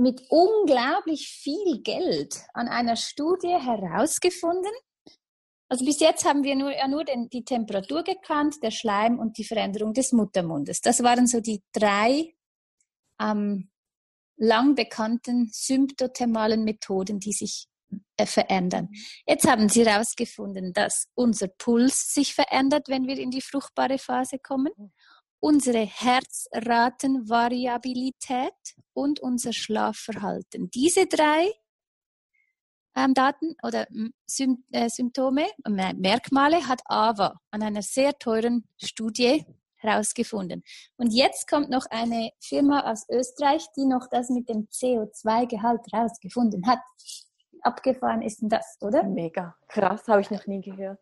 mit 0.00 0.22
unglaublich 0.30 1.28
viel 1.28 1.82
Geld 1.82 2.42
an 2.54 2.68
einer 2.68 2.96
Studie 2.96 3.54
herausgefunden. 3.58 4.72
Also 5.68 5.84
bis 5.84 6.00
jetzt 6.00 6.24
haben 6.24 6.42
wir 6.42 6.56
nur, 6.56 6.72
ja 6.72 6.88
nur 6.88 7.04
den, 7.04 7.28
die 7.28 7.44
Temperatur 7.44 8.02
gekannt, 8.02 8.56
der 8.62 8.70
Schleim 8.70 9.18
und 9.18 9.36
die 9.36 9.44
Veränderung 9.44 9.92
des 9.92 10.12
Muttermundes. 10.12 10.80
Das 10.80 11.02
waren 11.02 11.26
so 11.26 11.40
die 11.40 11.62
drei 11.72 12.34
ähm, 13.20 13.70
lang 14.36 14.74
bekannten 14.74 15.50
symptothermalen 15.52 16.64
Methoden, 16.64 17.20
die 17.20 17.32
sich 17.32 17.68
äh, 18.16 18.24
verändern. 18.24 18.88
Jetzt 19.26 19.46
haben 19.46 19.68
sie 19.68 19.86
herausgefunden, 19.86 20.72
dass 20.72 21.08
unser 21.14 21.48
Puls 21.48 22.12
sich 22.12 22.34
verändert, 22.34 22.88
wenn 22.88 23.06
wir 23.06 23.18
in 23.18 23.30
die 23.30 23.42
fruchtbare 23.42 23.98
Phase 23.98 24.38
kommen, 24.38 24.72
unsere 25.40 25.80
Herzratenvariabilität 25.80 28.52
und 28.92 29.20
unser 29.20 29.52
Schlafverhalten. 29.52 30.70
Diese 30.70 31.06
drei 31.06 31.52
ähm, 32.94 33.14
Daten 33.14 33.56
oder 33.62 33.86
Sym 34.26 34.64
äh, 34.72 34.88
Symptome, 34.88 35.46
äh, 35.64 35.94
Merkmale 35.94 36.68
hat 36.68 36.82
AVA 36.84 37.40
an 37.50 37.62
einer 37.62 37.82
sehr 37.82 38.18
teuren 38.18 38.64
Studie 38.76 39.44
herausgefunden. 39.76 40.62
Und 40.96 41.12
jetzt 41.12 41.48
kommt 41.48 41.70
noch 41.70 41.86
eine 41.90 42.30
Firma 42.38 42.90
aus 42.90 43.08
Österreich, 43.08 43.66
die 43.76 43.86
noch 43.86 44.08
das 44.10 44.28
mit 44.28 44.48
dem 44.48 44.68
CO2-Gehalt 44.68 45.80
herausgefunden 45.90 46.66
hat. 46.66 46.80
Abgefahren 47.62 48.22
ist 48.22 48.42
denn 48.42 48.48
das, 48.48 48.76
oder? 48.80 49.04
Mega. 49.04 49.56
Krass, 49.68 50.06
habe 50.08 50.20
ich 50.20 50.30
noch 50.30 50.46
nie 50.46 50.60
gehört. 50.60 51.00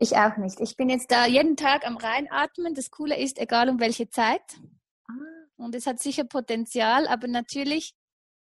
Ich 0.00 0.16
auch 0.16 0.36
nicht. 0.38 0.60
Ich 0.60 0.76
bin 0.76 0.88
jetzt 0.88 1.12
da 1.12 1.26
jeden 1.26 1.56
Tag 1.56 1.86
am 1.86 1.96
Reinatmen. 1.96 2.74
Das 2.74 2.90
Coole 2.90 3.16
ist, 3.16 3.38
egal 3.38 3.68
um 3.68 3.78
welche 3.78 4.08
Zeit. 4.08 4.42
Ah. 5.06 5.12
Und 5.56 5.74
es 5.74 5.86
hat 5.86 6.00
sicher 6.00 6.24
Potenzial, 6.24 7.06
aber 7.06 7.28
natürlich 7.28 7.94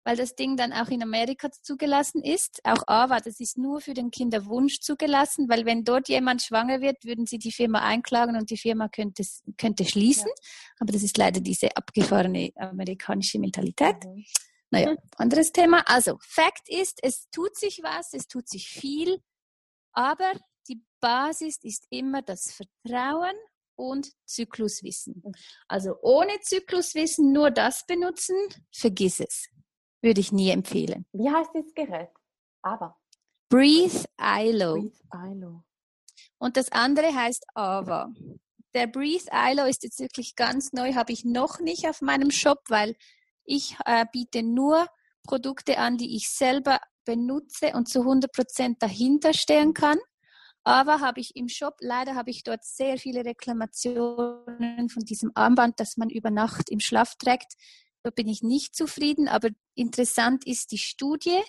weil 0.04 0.16
das 0.16 0.34
Ding 0.36 0.56
dann 0.56 0.72
auch 0.72 0.88
in 0.88 1.02
Amerika 1.02 1.50
zugelassen 1.50 2.22
ist. 2.22 2.60
Auch 2.64 2.82
AWA, 2.86 3.20
das 3.20 3.40
ist 3.40 3.56
nur 3.56 3.80
für 3.80 3.94
den 3.94 4.10
Kinderwunsch 4.10 4.80
zugelassen, 4.80 5.48
weil 5.48 5.64
wenn 5.64 5.82
dort 5.82 6.08
jemand 6.08 6.42
schwanger 6.42 6.80
wird, 6.80 7.04
würden 7.04 7.26
sie 7.26 7.38
die 7.38 7.52
Firma 7.52 7.80
einklagen 7.80 8.36
und 8.36 8.50
die 8.50 8.58
Firma 8.58 8.88
könnte, 8.88 9.24
könnte 9.56 9.84
schließen. 9.84 10.28
Ja. 10.28 10.74
Aber 10.80 10.92
das 10.92 11.02
ist 11.02 11.16
leider 11.16 11.40
diese 11.40 11.74
abgefahrene 11.74 12.52
amerikanische 12.56 13.38
Mentalität. 13.38 14.04
Mhm. 14.04 14.24
Naja, 14.70 14.94
anderes 15.16 15.52
Thema. 15.52 15.82
Also, 15.86 16.18
Fakt 16.20 16.68
ist, 16.68 16.98
es 17.02 17.28
tut 17.30 17.56
sich 17.56 17.80
was, 17.82 18.12
es 18.12 18.26
tut 18.26 18.48
sich 18.48 18.68
viel, 18.68 19.20
aber 19.92 20.32
Basis 21.04 21.58
ist 21.62 21.86
immer 21.90 22.22
das 22.22 22.50
Vertrauen 22.50 23.36
und 23.76 24.10
Zykluswissen. 24.24 25.20
Mhm. 25.22 25.32
Also 25.68 25.96
ohne 26.00 26.40
Zykluswissen 26.40 27.30
nur 27.30 27.50
das 27.50 27.84
benutzen, 27.86 28.36
vergiss 28.72 29.20
es. 29.20 29.50
Würde 30.00 30.22
ich 30.22 30.32
nie 30.32 30.48
empfehlen. 30.48 31.04
Wie 31.12 31.28
heißt 31.28 31.50
das 31.52 31.74
Gerät? 31.74 32.08
Aber. 32.62 32.98
Breathe 33.50 34.06
ILO. 34.18 34.76
Breathe 34.76 34.96
ILO. 35.12 35.64
Und 36.38 36.56
das 36.56 36.72
andere 36.72 37.14
heißt 37.14 37.44
AVA. 37.54 38.10
Der 38.72 38.86
Breathe 38.86 39.26
ILO 39.30 39.66
ist 39.66 39.82
jetzt 39.82 40.00
wirklich 40.00 40.36
ganz 40.36 40.72
neu, 40.72 40.94
habe 40.94 41.12
ich 41.12 41.26
noch 41.26 41.60
nicht 41.60 41.86
auf 41.86 42.00
meinem 42.00 42.30
Shop, 42.30 42.62
weil 42.68 42.96
ich 43.44 43.76
äh, 43.84 44.06
biete 44.10 44.42
nur 44.42 44.86
Produkte 45.22 45.76
an, 45.76 45.98
die 45.98 46.16
ich 46.16 46.30
selber 46.30 46.80
benutze 47.04 47.74
und 47.74 47.90
zu 47.90 48.00
100% 48.00 48.76
dahinter 48.78 49.34
stehen 49.34 49.74
kann. 49.74 49.98
Aber 50.64 51.00
habe 51.00 51.20
ich 51.20 51.36
im 51.36 51.48
Shop, 51.48 51.76
leider 51.80 52.14
habe 52.14 52.30
ich 52.30 52.42
dort 52.42 52.64
sehr 52.64 52.96
viele 52.98 53.24
Reklamationen 53.24 54.88
von 54.88 55.04
diesem 55.04 55.30
Armband, 55.34 55.78
das 55.78 55.98
man 55.98 56.08
über 56.08 56.30
Nacht 56.30 56.70
im 56.70 56.80
Schlaf 56.80 57.16
trägt. 57.16 57.52
Da 58.02 58.10
bin 58.10 58.28
ich 58.28 58.42
nicht 58.42 58.74
zufrieden, 58.74 59.28
aber 59.28 59.50
interessant 59.74 60.46
ist 60.46 60.72
die 60.72 60.78
Studie, 60.78 61.40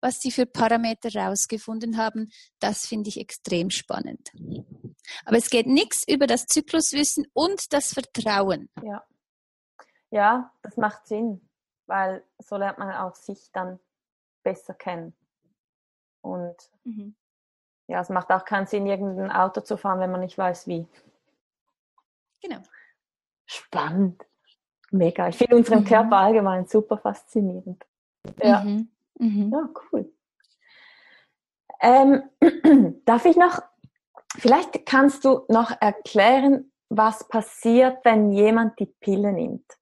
was 0.00 0.20
sie 0.20 0.32
für 0.32 0.46
Parameter 0.46 1.08
herausgefunden 1.08 1.96
haben. 1.96 2.30
Das 2.58 2.86
finde 2.86 3.08
ich 3.08 3.20
extrem 3.20 3.70
spannend. 3.70 4.30
Aber 5.24 5.36
es 5.36 5.50
geht 5.50 5.66
nichts 5.66 6.02
über 6.06 6.26
das 6.26 6.46
Zykluswissen 6.46 7.26
und 7.32 7.72
das 7.72 7.94
Vertrauen. 7.94 8.68
Ja. 8.82 9.04
ja, 10.10 10.52
das 10.62 10.76
macht 10.76 11.06
Sinn, 11.06 11.48
weil 11.86 12.24
so 12.38 12.56
lernt 12.56 12.78
man 12.78 12.92
auch 12.92 13.14
sich 13.14 13.50
dann 13.52 13.78
besser 14.42 14.74
kennen. 14.74 15.14
Und 16.20 16.56
mhm. 16.84 17.16
Ja, 17.88 18.00
es 18.00 18.10
macht 18.10 18.30
auch 18.30 18.44
keinen 18.44 18.66
Sinn, 18.66 18.86
irgendein 18.86 19.30
Auto 19.30 19.62
zu 19.62 19.76
fahren, 19.76 19.98
wenn 20.00 20.10
man 20.10 20.20
nicht 20.20 20.36
weiß, 20.36 20.66
wie. 20.68 20.86
Genau. 22.42 22.60
Spannend. 23.46 24.24
Mega. 24.90 25.28
Ich 25.28 25.38
finde 25.38 25.56
unseren 25.56 25.80
mhm. 25.80 25.86
Körper 25.86 26.16
allgemein 26.16 26.66
super 26.66 26.98
faszinierend. 26.98 27.84
Ja, 28.42 28.60
mhm. 28.60 28.90
Mhm. 29.18 29.50
ja 29.50 29.68
cool. 29.90 30.12
Ähm, 31.80 32.22
darf 33.04 33.24
ich 33.24 33.36
noch, 33.36 33.62
vielleicht 34.36 34.84
kannst 34.84 35.24
du 35.24 35.44
noch 35.48 35.70
erklären, 35.80 36.70
was 36.90 37.26
passiert, 37.28 38.04
wenn 38.04 38.32
jemand 38.32 38.78
die 38.78 38.86
Pille 38.86 39.32
nimmt? 39.32 39.78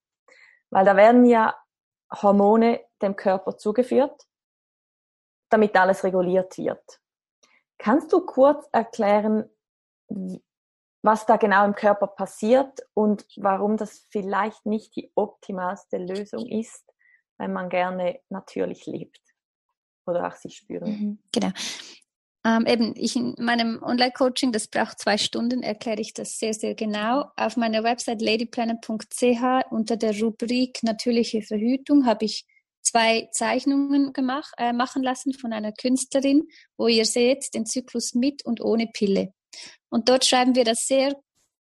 Weil 0.71 0.85
da 0.85 0.97
werden 0.97 1.25
ja 1.25 1.57
Hormone 2.11 2.81
dem 3.03 3.17
Körper 3.17 3.57
zugeführt, 3.57 4.27
damit 5.49 5.77
alles 5.77 6.05
reguliert 6.05 6.57
wird. 6.59 7.01
Kannst 7.79 8.13
du 8.13 8.21
kurz 8.21 8.67
erklären, 8.73 9.49
was 11.03 11.27
da 11.27 11.37
genau 11.37 11.65
im 11.65 11.75
Körper 11.75 12.07
passiert 12.07 12.81
und 12.95 13.25
warum 13.37 13.77
das 13.77 14.07
vielleicht 14.11 14.67
nicht 14.67 14.97
die 14.97 15.13
optimalste 15.15 15.99
Lösung 15.99 16.47
ist, 16.47 16.85
wenn 17.39 17.53
man 17.53 17.69
gerne 17.69 18.21
natürlich 18.29 18.87
lebt 18.87 19.21
oder 20.07 20.27
auch 20.27 20.35
sich 20.35 20.57
spüren. 20.57 20.91
Mhm, 20.91 21.19
genau. 21.33 21.51
Ähm, 22.47 22.65
eben, 22.67 22.95
ich 22.97 23.17
in 23.17 23.35
meinem 23.39 23.83
Online-Coaching, 23.83 24.53
das 24.53 24.69
braucht 24.69 25.01
zwei 25.01 25.19
Stunden, 25.19 25.63
erkläre 25.65 26.01
ich 26.01 26.15
das 26.15 26.39
sehr, 26.39 26.55
sehr 26.55 26.77
genau. 26.77 27.25
Auf 27.37 27.57
meiner 27.57 27.83
Website 27.83 28.23
ladyplanet.ch 28.23 29.71
unter 29.71 29.97
der 29.97 30.19
Rubrik 30.21 30.83
natürliche 30.83 31.43
Verhütung 31.43 32.07
habe 32.07 32.25
ich 32.25 32.47
zwei 32.87 33.29
Zeichnungen 33.33 34.13
gemacht, 34.13 34.53
äh, 34.59 34.73
machen 34.73 35.03
lassen 35.03 35.33
von 35.35 35.53
einer 35.53 35.73
Künstlerin, 35.73 36.49
wo 36.77 36.89
ihr 36.89 37.05
seht 37.05 37.55
den 37.55 37.67
Zyklus 37.67 38.15
mit 38.15 38.45
und 38.45 38.61
ohne 38.61 38.87
Pille. 38.87 39.33
Und 39.89 40.09
dort 40.09 40.25
schreiben 40.25 40.55
wir 40.55 40.65
das 40.65 40.87
sehr 40.87 41.15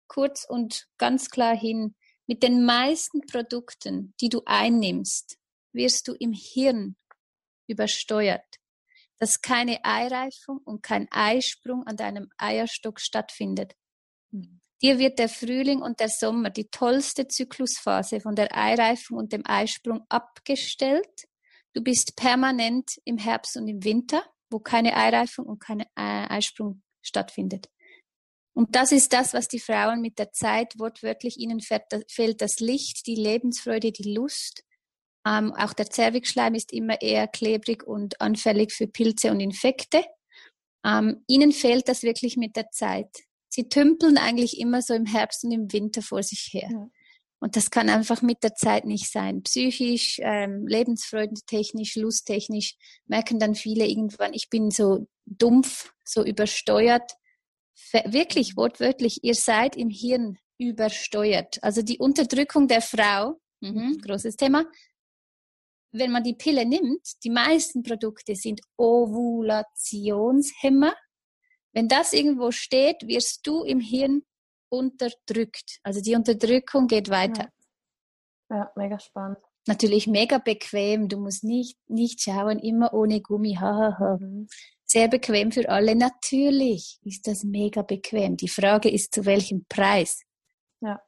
kurz 0.09 0.47
und 0.49 0.87
ganz 0.99 1.31
klar 1.31 1.57
hin. 1.57 1.95
Mit 2.27 2.43
den 2.43 2.65
meisten 2.65 3.21
Produkten, 3.21 4.15
die 4.21 4.29
du 4.29 4.43
einnimmst, 4.47 5.39
wirst 5.73 6.09
du 6.09 6.15
im 6.15 6.33
Hirn 6.33 6.97
übersteuert 7.69 8.45
dass 9.19 9.41
keine 9.41 9.85
Eireifung 9.85 10.59
und 10.59 10.83
kein 10.83 11.09
Eisprung 11.11 11.87
an 11.87 11.97
deinem 11.97 12.31
Eierstock 12.37 13.01
stattfindet. 13.01 13.75
Mhm. 14.31 14.61
Dir 14.83 14.99
wird 14.99 15.19
der 15.19 15.29
Frühling 15.29 15.81
und 15.81 16.01
der 16.01 16.09
Sommer, 16.09 16.51
die 16.51 16.69
tollste 16.69 17.27
Zyklusphase 17.29 18.21
von 18.21 18.35
der 18.35 18.55
Eireifung 18.55 19.19
und 19.19 19.33
dem 19.33 19.43
Eisprung 19.47 20.05
abgestellt. 20.09 21.25
Du 21.75 21.83
bist 21.83 22.17
permanent 22.17 22.91
im 23.05 23.19
Herbst 23.19 23.57
und 23.57 23.69
im 23.69 23.85
Winter, 23.85 24.23
wo 24.51 24.59
keine 24.59 24.97
Eireifung 24.97 25.47
und 25.47 25.61
kein 25.61 25.85
Eisprung 25.95 26.83
stattfindet. 27.03 27.69
Und 28.55 28.75
das 28.75 28.93
ist 28.93 29.13
das, 29.13 29.35
was 29.35 29.49
die 29.49 29.61
Frauen 29.61 30.01
mit 30.01 30.19
der 30.19 30.33
Zeit 30.33 30.79
wortwörtlich 30.79 31.39
ihnen 31.39 31.61
fehlt, 31.61 32.41
das 32.41 32.59
Licht, 32.59 33.07
die 33.07 33.15
Lebensfreude, 33.15 33.93
die 33.93 34.15
Lust, 34.15 34.63
ähm, 35.27 35.53
auch 35.55 35.73
der 35.73 35.91
Zervixschleim 35.91 36.55
ist 36.55 36.73
immer 36.73 37.03
eher 37.03 37.27
klebrig 37.27 37.83
und 37.83 38.21
anfällig 38.21 38.73
für 38.73 38.87
Pilze 38.87 39.33
und 39.33 39.41
Infekte. 39.41 40.05
Ähm, 40.85 41.25
ihnen 41.27 41.51
fehlt 41.51 41.89
das 41.89 42.05
wirklich 42.05 42.37
mit 42.37 42.55
der 42.55 42.71
Zeit. 42.71 43.11
Sie 43.57 43.69
tümpeln 43.71 44.19
eigentlich 44.19 44.61
immer 44.61 44.83
so 44.83 44.93
im 44.93 45.07
Herbst 45.07 45.43
und 45.43 45.51
im 45.51 45.73
Winter 45.73 46.03
vor 46.03 46.23
sich 46.23 46.51
her. 46.53 46.69
Ja. 46.71 46.91
Und 47.41 47.57
das 47.57 47.71
kann 47.71 47.89
einfach 47.89 48.21
mit 48.21 48.43
der 48.43 48.55
Zeit 48.55 48.85
nicht 48.85 49.11
sein. 49.11 49.43
Psychisch, 49.45 50.19
ähm, 50.21 50.67
lebensfreudentechnisch, 50.67 51.97
lusttechnisch 51.97 52.75
merken 53.07 53.39
dann 53.39 53.55
viele 53.55 53.87
irgendwann, 53.87 54.35
ich 54.35 54.51
bin 54.51 54.71
so 54.71 55.07
dumpf, 55.25 55.91
so 56.05 56.23
übersteuert. 56.23 57.13
Wirklich 58.05 58.53
mhm. 58.53 58.59
wortwörtlich, 58.59 59.25
ihr 59.25 59.35
seid 59.35 59.75
im 59.75 59.89
Hirn 59.89 60.37
übersteuert. 60.59 61.57
Also 61.63 61.81
die 61.81 61.99
Unterdrückung 61.99 62.69
der 62.69 62.83
Frau, 62.83 63.41
mhm, 63.63 63.71
mhm. 63.71 63.97
großes 64.03 64.37
Thema, 64.37 64.67
wenn 65.93 66.13
man 66.13 66.25
die 66.25 66.35
Pille 66.35 66.67
nimmt, 66.67 67.07
die 67.25 67.31
meisten 67.31 67.83
Produkte 67.83 68.35
sind 68.35 68.61
Ovulationshemmer. 68.77 70.95
Wenn 71.77 71.89
das 71.89 72.15
irgendwo 72.15 72.53
steht, 72.53 73.07
wirst 73.07 73.47
du 73.47 73.63
im 73.63 73.81
Hirn 73.81 74.23
unterdrückt. 74.71 75.79
Also 75.83 76.01
die 76.01 76.15
Unterdrückung 76.15 76.87
geht 76.87 77.11
weiter. 77.11 77.51
Ja, 78.49 78.57
ja 78.57 78.73
mega 78.77 78.99
spannend. 78.99 79.37
Natürlich 79.67 80.07
mega 80.07 80.39
bequem. 80.39 81.11
Du 81.11 81.19
musst 81.19 81.45
nicht, 81.45 81.77
nicht 81.87 82.23
schauen, 82.23 82.61
immer 82.61 82.95
ohne 82.95 83.21
Gummi. 83.21 83.57
Ha, 83.57 83.95
ha, 83.99 84.17
mhm. 84.19 84.49
Sehr 84.85 85.09
bequem 85.09 85.53
für 85.53 85.69
alle. 85.69 85.95
Natürlich 85.95 86.99
ist 87.03 87.27
das 87.27 87.45
mega 87.45 87.83
bequem. 87.83 88.39
Die 88.39 88.49
Frage 88.49 88.89
ist, 88.89 89.13
zu 89.13 89.27
welchem 89.27 89.67
Preis? 89.69 90.23
Ja. 90.81 91.03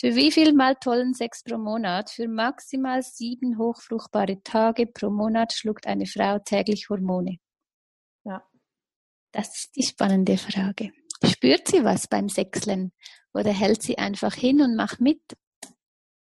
Für 0.00 0.16
wie 0.16 0.32
viel 0.32 0.52
mal 0.52 0.74
tollen 0.74 1.14
Sex 1.14 1.44
pro 1.44 1.58
Monat? 1.58 2.10
Für 2.10 2.26
maximal 2.26 3.04
sieben 3.04 3.56
hochfruchtbare 3.56 4.42
Tage 4.42 4.88
pro 4.88 5.10
Monat 5.10 5.52
schluckt 5.52 5.86
eine 5.86 6.06
Frau 6.06 6.40
täglich 6.40 6.88
Hormone. 6.88 7.38
Das 9.34 9.48
ist 9.48 9.76
die 9.76 9.82
spannende 9.82 10.38
Frage. 10.38 10.92
Spürt 11.24 11.66
sie 11.68 11.84
was 11.84 12.06
beim 12.06 12.28
Sexlen? 12.28 12.92
Oder 13.32 13.50
hält 13.50 13.82
sie 13.82 13.98
einfach 13.98 14.32
hin 14.32 14.62
und 14.62 14.76
macht 14.76 15.00
mit? 15.00 15.20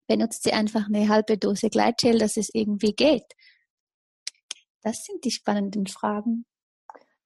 Benutzt 0.09 0.45
sie 0.45 0.55
einfach 0.55 0.87
eine 0.87 1.09
halbe 1.09 1.37
Dose 1.37 1.69
Gleitgel, 1.69 2.19
dass 2.19 2.39
es 2.39 2.49
irgendwie 2.55 2.95
geht? 2.95 3.27
Das 4.81 5.05
sind 5.05 5.25
die 5.25 5.31
spannenden 5.31 5.87
Fragen. 5.87 6.47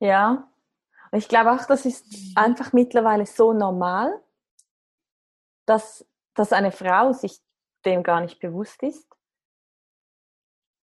Ja, 0.00 0.50
ich 1.12 1.28
glaube 1.28 1.52
auch, 1.52 1.64
das 1.66 1.86
ist 1.86 2.04
einfach 2.34 2.72
mittlerweile 2.72 3.24
so 3.24 3.52
normal, 3.52 4.20
dass 5.66 6.04
dass 6.34 6.52
eine 6.52 6.72
Frau 6.72 7.12
sich 7.12 7.40
dem 7.84 8.02
gar 8.02 8.20
nicht 8.20 8.40
bewusst 8.40 8.82
ist 8.82 9.08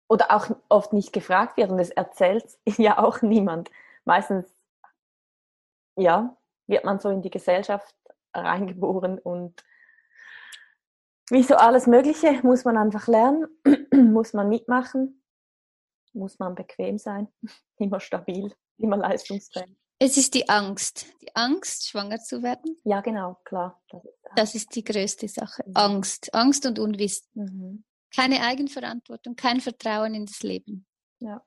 oder 0.08 0.32
auch 0.32 0.50
oft 0.70 0.94
nicht 0.94 1.12
gefragt 1.12 1.58
wird 1.58 1.72
und 1.72 1.80
es 1.80 1.90
erzählt 1.90 2.46
ja 2.78 2.98
auch 2.98 3.22
niemand. 3.22 3.70
Meistens, 4.06 4.53
ja, 5.96 6.38
wird 6.68 6.86
man 6.86 7.00
so 7.00 7.10
in 7.10 7.22
die 7.22 7.30
Gesellschaft 7.30 7.96
reingeboren 8.34 9.20
und 9.20 9.64
wie 11.30 11.44
so 11.44 11.56
alles 11.56 11.88
Mögliche 11.88 12.32
muss 12.44 12.66
man 12.66 12.78
einfach 12.78 13.08
lernen, 13.08 13.48
muss 13.94 14.34
man 14.34 14.50
mitmachen, 14.50 15.24
muss 16.14 16.38
man 16.40 16.56
bequem 16.56 16.98
sein, 16.98 17.28
immer 17.78 18.00
stabil, 18.00 18.54
immer 18.78 18.98
leistungsfähig. 18.98 19.76
Es 20.00 20.18
ist 20.18 20.34
die 20.34 20.50
Angst. 20.50 21.06
Die 21.22 21.34
Angst, 21.34 21.88
schwanger 21.88 22.20
zu 22.20 22.44
werden. 22.44 22.78
Ja, 22.84 23.00
genau, 23.00 23.40
klar. 23.46 23.82
Das 23.90 24.04
ist, 24.04 24.20
das 24.36 24.56
ist 24.56 24.76
die 24.76 24.84
größte 24.84 25.28
Sache. 25.30 25.64
Mhm. 25.66 25.76
Angst. 25.76 26.34
Angst 26.34 26.66
und 26.66 26.78
Unwissen. 26.78 27.30
Mhm. 27.34 27.84
Keine 28.14 28.42
Eigenverantwortung, 28.42 29.36
kein 29.36 29.62
Vertrauen 29.62 30.14
in 30.14 30.26
das 30.26 30.44
Leben. 30.44 30.86
Ja. 31.20 31.42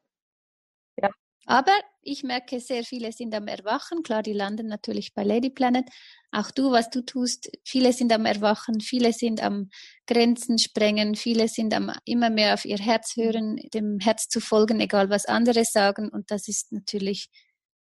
Aber 1.47 1.73
ich 2.03 2.25
merke, 2.25 2.59
sehr 2.61 2.83
viele 2.83 3.13
sind 3.13 3.33
am 3.35 3.47
Erwachen. 3.47 4.03
Klar, 4.03 4.23
die 4.23 4.33
landen 4.33 4.67
natürlich 4.67 5.15
bei 5.15 5.23
Lady 5.23 5.49
Planet. 5.49 5.89
Auch 6.33 6.51
du, 6.51 6.73
was 6.73 6.91
du 6.91 7.03
tust, 7.03 7.51
viele 7.65 7.93
sind 7.93 8.13
am 8.13 8.27
Erwachen, 8.27 8.81
viele 8.81 9.13
sind 9.13 9.41
am 9.43 9.71
Grenzen 10.07 10.59
sprengen, 10.59 11.15
viele 11.15 11.49
sind 11.49 11.73
am 11.73 11.93
immer 12.05 12.31
mehr 12.31 12.55
auf 12.55 12.65
ihr 12.65 12.79
Herz 12.79 13.17
hören, 13.17 13.57
dem 13.73 14.01
Herz 14.01 14.29
zu 14.29 14.41
folgen, 14.41 14.81
egal 14.81 15.09
was 15.09 15.27
andere 15.27 15.65
sagen. 15.65 16.09
Und 16.09 16.33
das 16.33 16.49
ist 16.49 16.73
natürlich 16.73 17.29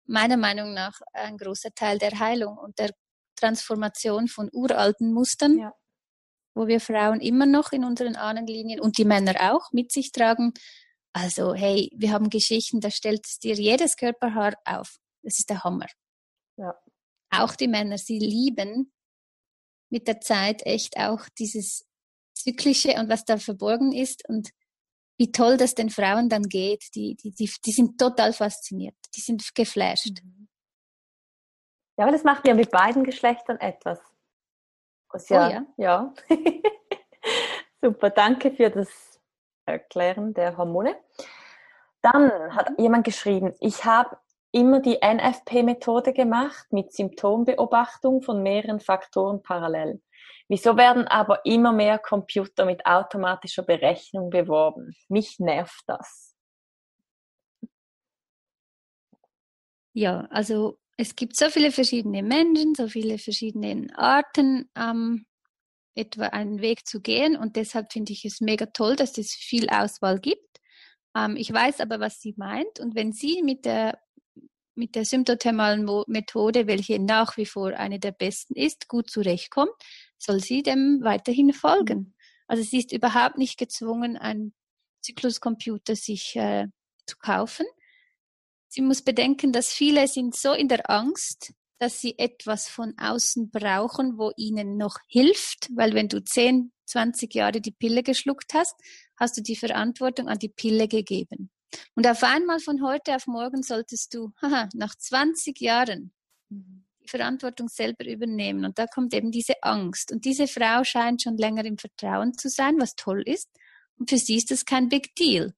meiner 0.07 0.37
Meinung 0.37 0.75
nach 0.75 1.01
ein 1.15 1.39
großer 1.39 1.71
Teil 1.75 1.99
der 1.99 2.19
Heilung 2.19 2.59
und 2.59 2.79
der 2.79 2.91
Transformation 3.37 4.29
von 4.29 4.51
uralten 4.53 5.13
Mustern, 5.13 5.59
ja. 5.59 5.73
wo 6.55 6.67
wir 6.67 6.81
Frauen 6.81 7.21
immer 7.21 7.47
noch 7.47 7.73
in 7.73 7.85
unseren 7.85 8.17
Ahnenlinien 8.17 8.81
und 8.81 8.99
die 8.99 9.05
Männer 9.07 9.53
auch 9.53 9.73
mit 9.73 9.91
sich 9.91 10.13
tragen. 10.13 10.53
Also, 11.15 11.55
hey, 11.55 11.91
wir 11.95 12.13
haben 12.13 12.31
Geschichten, 12.31 12.81
da 12.81 12.91
stellt 12.91 13.27
dir 13.43 13.55
jedes 13.55 13.97
Körperhaar 13.97 14.55
auf. 14.65 14.97
Das 15.23 15.39
ist 15.39 15.51
der 15.51 15.65
Hammer. 15.65 15.87
Ja. 16.57 16.75
Auch 17.31 17.55
die 17.57 17.69
Männer, 17.69 17.99
sie 17.99 18.19
lieben 18.19 18.93
mit 19.91 20.07
der 20.07 20.21
Zeit 20.21 20.65
echt 20.67 20.97
auch 20.97 21.29
dieses 21.39 21.87
Zyklische 22.35 22.95
und 22.95 23.09
was 23.09 23.25
da 23.25 23.39
verborgen 23.39 23.93
ist 23.93 24.29
und 24.29 24.51
wie 25.19 25.33
toll 25.33 25.57
das 25.57 25.75
den 25.75 25.91
Frauen 25.91 26.29
dann 26.29 26.45
geht. 26.45 26.95
Die, 26.95 27.17
die, 27.17 27.33
die, 27.33 27.51
die 27.65 27.73
sind 27.73 27.99
total 27.99 28.33
fasziniert. 28.33 28.97
Die 29.17 29.21
sind 29.21 29.55
geflasht. 29.55 30.23
Mhm. 30.23 30.49
Ja, 31.99 32.05
aber 32.05 32.13
das 32.13 32.23
macht 32.23 32.47
ja 32.47 32.55
mit 32.55 32.71
beiden 32.71 33.03
Geschlechtern 33.03 33.59
etwas. 33.59 33.99
Was 35.11 35.29
ja, 35.29 35.49
oh 35.49 35.53
ja. 35.53 35.67
ja. 35.77 36.15
Super, 37.83 38.11
danke 38.11 38.53
für 38.53 38.71
das 38.71 38.89
Erklären 39.69 40.35
der 40.35 40.57
Hormone. 40.57 40.97
Dann 42.03 42.31
hat 42.55 42.71
jemand 42.79 43.05
geschrieben, 43.05 43.55
ich 43.61 43.85
habe 43.85 44.17
immer 44.53 44.81
die 44.81 44.99
NFP-Methode 45.03 46.13
gemacht 46.13 46.73
mit 46.73 46.93
Symptombeobachtung 46.93 48.23
von 48.23 48.43
mehreren 48.43 48.81
Faktoren 48.81 49.43
parallel. 49.43 50.01
Wieso 50.49 50.77
werden 50.77 51.07
aber 51.07 51.45
immer 51.45 51.73
mehr 51.73 51.99
Computer 51.99 52.65
mit 52.65 52.87
automatischer 52.87 53.63
Berechnung 53.63 54.31
beworben? 54.31 54.97
Mich 55.09 55.39
nervt 55.39 55.83
das. 55.87 56.35
Ja, 59.93 60.27
also 60.31 60.79
es 60.97 61.15
gibt 61.17 61.37
so 61.37 61.51
viele 61.51 61.71
verschiedene 61.71 62.23
Menschen, 62.23 62.75
so 62.75 62.89
viele 62.89 63.19
verschiedene 63.19 63.87
Arten, 63.97 64.71
ähm, 64.75 65.27
etwa 65.99 66.27
einen 66.27 66.61
Weg 66.61 66.87
zu 66.87 67.01
gehen. 67.01 67.37
Und 67.37 67.57
deshalb 67.57 67.93
finde 67.93 68.13
ich 68.13 68.25
es 68.25 68.41
mega 68.41 68.67
toll, 68.67 68.97
dass 68.97 69.19
es 69.19 69.33
viel 69.33 69.69
Auswahl 69.69 70.21
gibt. 70.21 70.61
Ähm, 71.17 71.37
ich 71.37 71.53
weiß 71.53 71.81
aber, 71.81 72.01
was 72.01 72.21
sie 72.21 72.35
meint. 72.37 72.81
Und 72.81 72.95
wenn 72.95 73.13
sie 73.13 73.43
mit 73.43 73.65
der 73.65 73.99
mit 74.79 74.95
der 74.95 75.05
symptothermalen 75.05 75.85
Methode, 76.07 76.69
welche 76.69 77.01
nach 77.01 77.37
wie 77.37 77.47
vor 77.47 77.75
eine 77.75 77.99
der 77.99 78.13
besten 78.13 78.55
ist, 78.55 78.87
gut 78.87 79.11
zurechtkommt, 79.11 79.73
soll 80.19 80.41
sie 80.41 80.63
dem 80.63 81.01
weiterhin 81.03 81.53
folgen. 81.53 82.15
Also 82.47 82.63
sie 82.63 82.79
ist 82.79 82.93
überhaupt 82.93 83.39
nicht 83.39 83.59
gezwungen, 83.59 84.17
einen 84.17 84.55
Zykluscomputer 85.03 85.97
sich 85.97 86.37
äh, 86.37 86.69
zu 87.07 87.17
kaufen. 87.19 87.67
Sie 88.69 88.81
muss 88.81 89.03
bedenken, 89.03 89.53
dass 89.53 89.73
viele 89.73 90.07
sind 90.07 90.37
so 90.37 90.53
in 90.53 90.69
der 90.69 90.89
Angst, 90.91 91.53
dass 91.79 92.01
sie 92.01 92.19
etwas 92.19 92.69
von 92.69 92.95
außen 92.99 93.51
brauchen, 93.51 94.19
wo 94.19 94.33
ihnen 94.37 94.77
noch 94.77 94.99
hilft, 95.07 95.69
weil 95.75 95.95
wenn 95.95 96.09
du 96.09 96.23
10, 96.23 96.73
20 96.87 97.35
Jahre 97.35 97.61
die 97.61 97.71
Pille 97.71 98.03
geschluckt 98.03 98.55
hast, 98.55 98.75
hast 99.17 99.37
du 99.37 99.43
die 99.43 99.57
Verantwortung 99.57 100.29
an 100.29 100.39
die 100.39 100.49
Pille 100.49 100.89
gegeben. 100.89 101.51
Und 101.95 102.07
auf 102.07 102.23
einmal 102.23 102.61
von 102.61 102.83
heute 102.83 103.15
auf 103.15 103.27
morgen 103.27 103.63
solltest 103.63 104.15
du, 104.15 104.33
haha, 104.41 104.69
nach 104.75 104.95
20 104.95 105.61
Jahren 105.61 106.13
die 106.51 107.09
Verantwortung 107.09 107.69
selber 107.69 108.07
übernehmen. 108.07 108.65
Und 108.65 108.79
da 108.79 108.87
kommt 108.87 109.15
eben 109.15 109.31
diese 109.31 109.55
Angst. 109.63 110.13
Und 110.13 110.25
diese 110.25 110.47
Frau 110.47 110.85
scheint 110.85 111.23
schon 111.23 111.37
länger 111.37 111.65
im 111.65 111.79
Vertrauen 111.79 112.35
zu 112.35 112.49
sein, 112.49 112.77
was 112.79 112.95
toll 112.95 113.23
ist. 113.25 113.49
Und 113.99 114.11
für 114.11 114.19
sie 114.19 114.37
ist 114.37 114.51
das 114.51 114.65
kein 114.65 114.89
Big 114.89 115.15
Deal. 115.17 115.55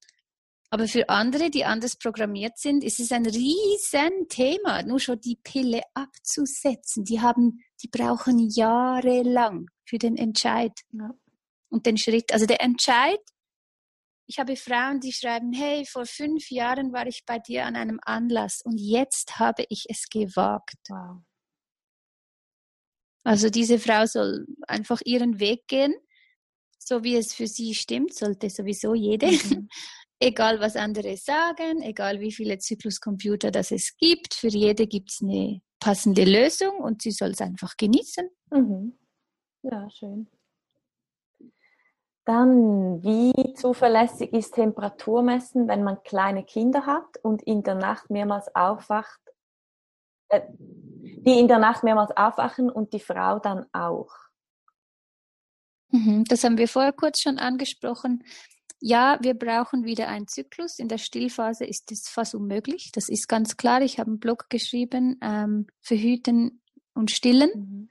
Aber 0.72 0.86
für 0.86 1.08
andere, 1.08 1.50
die 1.50 1.64
anders 1.64 1.96
programmiert 1.96 2.56
sind, 2.56 2.84
ist 2.84 3.00
es 3.00 3.10
ein 3.10 3.26
riesen 3.26 4.28
Thema, 4.28 4.84
nur 4.84 5.00
schon 5.00 5.20
die 5.20 5.34
Pille 5.34 5.82
abzusetzen. 5.94 7.04
Die 7.04 7.20
haben, 7.20 7.64
die 7.82 7.88
brauchen 7.88 8.38
jahrelang 8.48 9.66
für 9.84 9.98
den 9.98 10.16
Entscheid 10.16 10.72
ja. 10.92 11.10
und 11.70 11.86
den 11.86 11.98
Schritt. 11.98 12.32
Also 12.32 12.46
der 12.46 12.62
Entscheid. 12.62 13.20
Ich 14.26 14.38
habe 14.38 14.54
Frauen, 14.54 15.00
die 15.00 15.12
schreiben, 15.12 15.52
hey, 15.52 15.84
vor 15.84 16.06
fünf 16.06 16.50
Jahren 16.52 16.92
war 16.92 17.04
ich 17.08 17.24
bei 17.26 17.40
dir 17.40 17.66
an 17.66 17.74
einem 17.74 17.98
Anlass 18.02 18.60
und 18.62 18.78
jetzt 18.78 19.40
habe 19.40 19.64
ich 19.70 19.86
es 19.88 20.08
gewagt. 20.08 20.78
Wow. 20.88 21.24
Also 23.24 23.50
diese 23.50 23.80
Frau 23.80 24.06
soll 24.06 24.46
einfach 24.68 25.00
ihren 25.04 25.40
Weg 25.40 25.66
gehen, 25.66 25.94
so 26.78 27.02
wie 27.02 27.16
es 27.16 27.34
für 27.34 27.48
sie 27.48 27.74
stimmt, 27.74 28.14
sollte 28.14 28.48
sowieso 28.50 28.94
jede. 28.94 29.26
Mhm. 29.26 29.68
egal 30.20 30.60
was 30.60 30.76
andere 30.76 31.16
sagen, 31.16 31.82
egal 31.82 32.20
wie 32.20 32.32
viele 32.32 32.58
Zykluscomputer 32.58 33.50
das 33.50 33.70
es 33.70 33.96
gibt, 33.96 34.34
für 34.34 34.48
jede 34.48 34.86
gibt 34.86 35.10
es 35.10 35.22
eine 35.22 35.60
passende 35.80 36.24
Lösung 36.24 36.78
und 36.78 37.02
sie 37.02 37.10
soll 37.10 37.30
es 37.30 37.40
einfach 37.40 37.76
genießen. 37.76 38.28
Mhm. 38.50 38.98
Ja, 39.62 39.88
schön. 39.90 40.28
Dann, 42.26 43.02
wie 43.02 43.54
zuverlässig 43.54 44.32
ist 44.32 44.54
Temperaturmessen, 44.54 45.66
wenn 45.68 45.82
man 45.82 46.02
kleine 46.02 46.44
Kinder 46.44 46.86
hat 46.86 47.16
und 47.22 47.42
in 47.42 47.62
der 47.62 47.74
Nacht 47.74 48.10
mehrmals 48.10 48.54
aufwacht, 48.54 49.20
äh, 50.28 50.42
die 50.50 51.40
in 51.40 51.48
der 51.48 51.58
Nacht 51.58 51.82
mehrmals 51.82 52.14
aufwachen 52.16 52.70
und 52.70 52.92
die 52.92 53.00
Frau 53.00 53.38
dann 53.38 53.66
auch? 53.72 54.14
Mhm, 55.88 56.24
das 56.24 56.44
haben 56.44 56.58
wir 56.58 56.68
vorher 56.68 56.92
kurz 56.92 57.20
schon 57.20 57.38
angesprochen. 57.38 58.22
Ja, 58.80 59.18
wir 59.20 59.34
brauchen 59.34 59.84
wieder 59.84 60.08
einen 60.08 60.28
Zyklus. 60.28 60.78
In 60.78 60.88
der 60.88 60.98
Stillphase 60.98 61.64
ist 61.64 61.90
das 61.90 62.08
fast 62.08 62.34
unmöglich. 62.34 62.90
Das 62.92 63.08
ist 63.08 63.28
ganz 63.28 63.56
klar. 63.56 63.82
Ich 63.82 63.98
habe 63.98 64.10
einen 64.10 64.20
Blog 64.20 64.48
geschrieben, 64.48 65.18
ähm, 65.22 65.66
Verhüten 65.80 66.62
und 66.94 67.10
Stillen. 67.10 67.50
Mhm. 67.54 67.88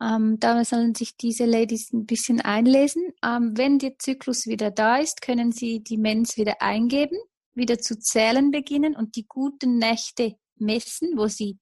Ähm, 0.00 0.40
da 0.40 0.64
sollen 0.64 0.94
sich 0.94 1.16
diese 1.16 1.44
Ladies 1.44 1.92
ein 1.92 2.06
bisschen 2.06 2.40
einlesen. 2.40 3.02
Ähm, 3.24 3.56
wenn 3.56 3.78
der 3.78 3.98
Zyklus 3.98 4.46
wieder 4.46 4.70
da 4.70 4.98
ist, 4.98 5.22
können 5.22 5.52
sie 5.52 5.82
die 5.82 5.96
Mens 5.96 6.36
wieder 6.36 6.60
eingeben, 6.60 7.18
wieder 7.54 7.78
zu 7.78 7.98
zählen 7.98 8.50
beginnen 8.50 8.96
und 8.96 9.16
die 9.16 9.26
guten 9.26 9.78
Nächte 9.78 10.36
messen, 10.56 11.16
wo 11.16 11.28
sie 11.28 11.58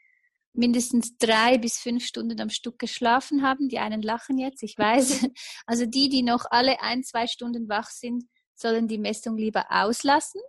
mindestens 0.55 1.17
drei 1.17 1.59
bis 1.59 1.79
fünf 1.79 2.05
Stunden 2.05 2.41
am 2.41 2.51
Stück 2.51 2.79
geschlafen 2.79 3.43
haben. 3.43 3.69
Die 3.69 3.79
einen 3.79 4.03
lachen 4.03 4.39
jetzt, 4.39 4.63
ich 4.63 4.77
weiß. 4.77 5.27
Also 5.67 5.87
die, 5.87 6.09
die 6.09 6.23
noch 6.23 6.45
alle 6.51 6.81
ein, 6.81 7.03
zwei 7.05 7.27
Stunden 7.27 7.69
wach 7.69 7.89
sind, 7.89 8.25
sollen 8.55 8.89
die 8.89 8.99
Messung 8.99 9.37
lieber 9.37 9.67
auslassen. 9.71 10.41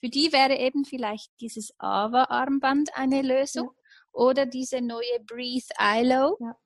Für 0.00 0.08
die 0.08 0.32
wäre 0.32 0.56
eben 0.56 0.84
vielleicht 0.84 1.30
dieses 1.40 1.72
AVA-Armband 1.78 2.90
eine 2.94 3.22
Lösung 3.22 3.70
ja. 3.74 3.82
oder 4.12 4.46
diese 4.46 4.80
neue 4.80 5.20
Breathe 5.26 5.68
ILO. 5.80 6.36
Ja. 6.40 6.56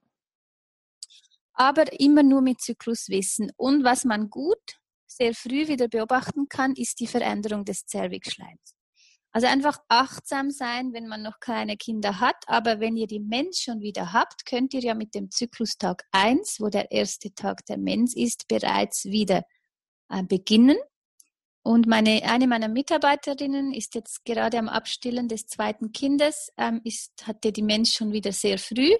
Aber 1.54 2.00
immer 2.00 2.22
nur 2.22 2.42
mit 2.42 2.60
Zykluswissen. 2.60 3.52
Und 3.56 3.84
was 3.84 4.04
man 4.04 4.30
gut 4.30 4.80
sehr 5.06 5.34
früh 5.34 5.68
wieder 5.68 5.88
beobachten 5.88 6.48
kann, 6.48 6.74
ist 6.74 7.00
die 7.00 7.06
Veränderung 7.06 7.64
des 7.64 7.84
Zervixschleims. 7.86 8.74
Also 9.32 9.46
einfach 9.46 9.78
achtsam 9.88 10.50
sein, 10.50 10.92
wenn 10.92 11.06
man 11.06 11.22
noch 11.22 11.38
keine 11.38 11.76
Kinder 11.76 12.18
hat. 12.18 12.36
Aber 12.46 12.80
wenn 12.80 12.96
ihr 12.96 13.06
die 13.06 13.20
Mens 13.20 13.60
schon 13.60 13.80
wieder 13.80 14.12
habt, 14.12 14.44
könnt 14.44 14.74
ihr 14.74 14.80
ja 14.80 14.94
mit 14.94 15.14
dem 15.14 15.30
Zyklustag 15.30 16.04
1, 16.10 16.56
wo 16.58 16.68
der 16.68 16.90
erste 16.90 17.32
Tag 17.34 17.64
der 17.66 17.78
Mens 17.78 18.16
ist, 18.16 18.48
bereits 18.48 19.04
wieder 19.04 19.44
äh, 20.08 20.24
beginnen. 20.24 20.76
Und 21.62 21.86
meine, 21.86 22.22
eine 22.24 22.46
meiner 22.46 22.68
Mitarbeiterinnen 22.68 23.72
ist 23.72 23.94
jetzt 23.94 24.24
gerade 24.24 24.58
am 24.58 24.68
Abstillen 24.68 25.28
des 25.28 25.46
zweiten 25.46 25.92
Kindes, 25.92 26.50
ähm, 26.56 26.80
ist, 26.84 27.26
hatte 27.26 27.52
die 27.52 27.62
Mensch 27.62 27.92
schon 27.92 28.12
wieder 28.12 28.32
sehr 28.32 28.58
früh. 28.58 28.94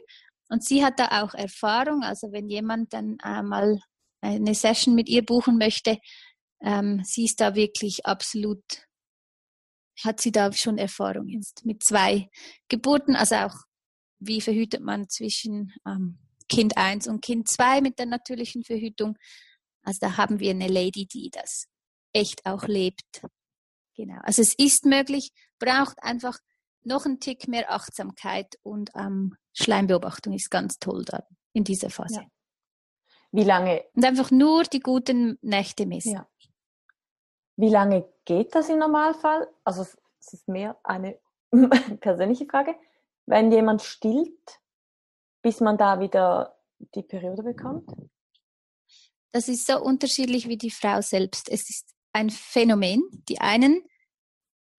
Und 0.49 0.65
sie 0.65 0.85
hat 0.85 0.99
da 0.99 1.23
auch 1.23 1.35
Erfahrung. 1.35 2.03
Also 2.03 2.33
wenn 2.33 2.49
jemand 2.49 2.93
dann 2.93 3.17
äh, 3.25 3.43
mal 3.43 3.81
eine 4.21 4.55
Session 4.55 4.95
mit 4.95 5.09
ihr 5.09 5.25
buchen 5.25 5.57
möchte, 5.57 5.99
ähm, 6.63 7.01
sie 7.05 7.25
ist 7.25 7.41
da 7.41 7.55
wirklich 7.55 8.05
absolut, 8.05 8.63
hat 10.05 10.21
sie 10.21 10.33
da 10.33 10.53
schon 10.53 10.79
Erfahrung 10.79 11.29
jetzt 11.29 11.65
mit 11.65 11.83
zwei 11.83 12.29
Geburten. 12.69 13.17
Also 13.17 13.37
auch, 13.37 13.55
wie 14.19 14.41
verhütet 14.41 14.83
man 14.83 15.09
zwischen 15.09 15.73
ähm, 15.87 16.19
Kind 16.49 16.77
1 16.77 17.07
und 17.09 17.23
Kind 17.23 17.49
2 17.49 17.81
mit 17.81 17.99
der 17.99 18.07
natürlichen 18.07 18.65
Verhütung. 18.65 19.17
Also 19.83 19.99
da 20.01 20.17
haben 20.17 20.41
wir 20.41 20.51
eine 20.51 20.69
Lady, 20.69 21.07
die 21.07 21.31
das 21.31 21.67
echt 22.13 22.45
auch 22.45 22.65
lebt. 22.65 23.23
Genau. 23.97 24.19
Also 24.23 24.43
es 24.43 24.55
ist 24.55 24.85
möglich, 24.85 25.31
braucht 25.59 26.03
einfach 26.03 26.39
noch 26.83 27.07
einen 27.07 27.21
Tick 27.21 27.49
mehr 27.49 27.71
Achtsamkeit 27.71 28.59
und 28.63 28.91
ähm, 28.95 29.37
Schleimbeobachtung 29.53 30.33
ist 30.33 30.51
ganz 30.51 30.79
toll 30.79 31.05
da 31.05 31.23
in 31.53 31.65
dieser 31.65 31.91
Phase. 31.91 32.23
Ja. 32.23 32.27
Wie 33.33 33.45
lange? 33.45 33.85
Und 33.95 34.05
einfach 34.05 34.31
nur 34.31 34.65
die 34.65 34.81
guten 34.81 35.39
Nächte 35.43 35.87
messen. 35.87 36.15
Ja. 36.15 36.29
Wie 37.57 37.69
lange 37.69 38.09
geht 38.31 38.55
das 38.55 38.69
im 38.69 38.79
Normalfall? 38.79 39.49
Also 39.65 39.83
es 39.83 40.33
ist 40.33 40.47
mehr 40.47 40.79
eine 40.85 41.19
persönliche 42.01 42.47
Frage. 42.47 42.77
Wenn 43.27 43.51
jemand 43.51 43.83
stillt, 43.83 44.61
bis 45.43 45.59
man 45.61 45.77
da 45.77 45.99
wieder 45.99 46.57
die 46.95 47.03
Periode 47.03 47.43
bekommt? 47.43 47.91
Das 49.33 49.49
ist 49.49 49.67
so 49.67 49.81
unterschiedlich 49.81 50.47
wie 50.47 50.57
die 50.57 50.71
Frau 50.71 51.01
selbst. 51.01 51.49
Es 51.49 51.69
ist 51.69 51.93
ein 52.13 52.31
Phänomen. 52.31 53.03
Die 53.29 53.41
einen 53.41 53.83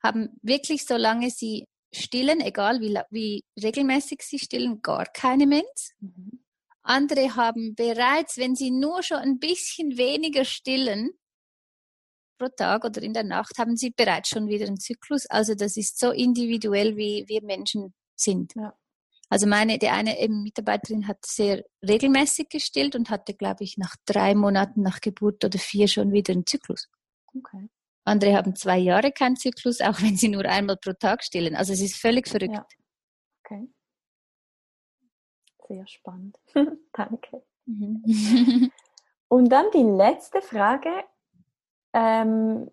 haben 0.01 0.29
wirklich, 0.41 0.85
solange 0.85 1.29
sie 1.29 1.67
stillen, 1.93 2.39
egal 2.39 2.79
wie, 2.79 2.97
wie 3.09 3.43
regelmäßig 3.61 4.21
sie 4.21 4.39
stillen, 4.39 4.81
gar 4.81 5.05
keine 5.07 5.45
Mens. 5.45 5.91
Mhm. 5.99 6.41
Andere 6.83 7.35
haben 7.35 7.75
bereits, 7.75 8.37
wenn 8.37 8.55
sie 8.55 8.71
nur 8.71 9.03
schon 9.03 9.17
ein 9.17 9.39
bisschen 9.39 9.97
weniger 9.97 10.45
stillen 10.45 11.11
pro 12.41 12.49
Tag 12.49 12.83
oder 12.85 13.01
in 13.01 13.13
der 13.13 13.23
Nacht, 13.23 13.57
haben 13.59 13.77
sie 13.77 13.91
bereits 13.91 14.29
schon 14.29 14.47
wieder 14.47 14.65
einen 14.65 14.79
Zyklus. 14.79 15.27
Also 15.27 15.53
das 15.53 15.77
ist 15.77 15.99
so 15.99 16.11
individuell, 16.11 16.97
wie 16.97 17.25
wir 17.27 17.43
Menschen 17.43 17.93
sind. 18.15 18.53
Ja. 18.55 18.73
Also 19.29 19.47
meine, 19.47 19.77
die 19.77 19.89
eine 19.89 20.15
Mitarbeiterin 20.27 21.07
hat 21.07 21.25
sehr 21.25 21.63
regelmäßig 21.87 22.49
gestillt 22.49 22.95
und 22.95 23.09
hatte, 23.09 23.33
glaube 23.33 23.63
ich, 23.63 23.77
nach 23.77 23.95
drei 24.05 24.35
Monaten 24.35 24.81
nach 24.81 24.99
Geburt 24.99 25.45
oder 25.45 25.57
vier 25.57 25.87
schon 25.87 26.11
wieder 26.11 26.33
einen 26.33 26.45
Zyklus. 26.45 26.89
Okay. 27.37 27.69
Andere 28.03 28.35
haben 28.35 28.55
zwei 28.55 28.77
Jahre 28.79 29.11
keinen 29.11 29.37
Zyklus, 29.37 29.79
auch 29.79 30.01
wenn 30.01 30.17
sie 30.17 30.27
nur 30.27 30.45
einmal 30.45 30.77
pro 30.77 30.93
Tag 30.93 31.23
stillen. 31.23 31.55
Also 31.55 31.71
es 31.71 31.81
ist 31.81 31.95
völlig 31.95 32.27
verrückt. 32.27 32.55
Ja. 32.55 32.67
Okay. 33.45 33.69
Sehr 35.67 35.87
spannend. 35.87 36.37
Danke. 36.93 37.43
Mhm. 37.65 38.71
und 39.29 39.49
dann 39.49 39.67
die 39.71 39.83
letzte 39.83 40.41
Frage. 40.41 40.89
Ähm, 41.93 42.71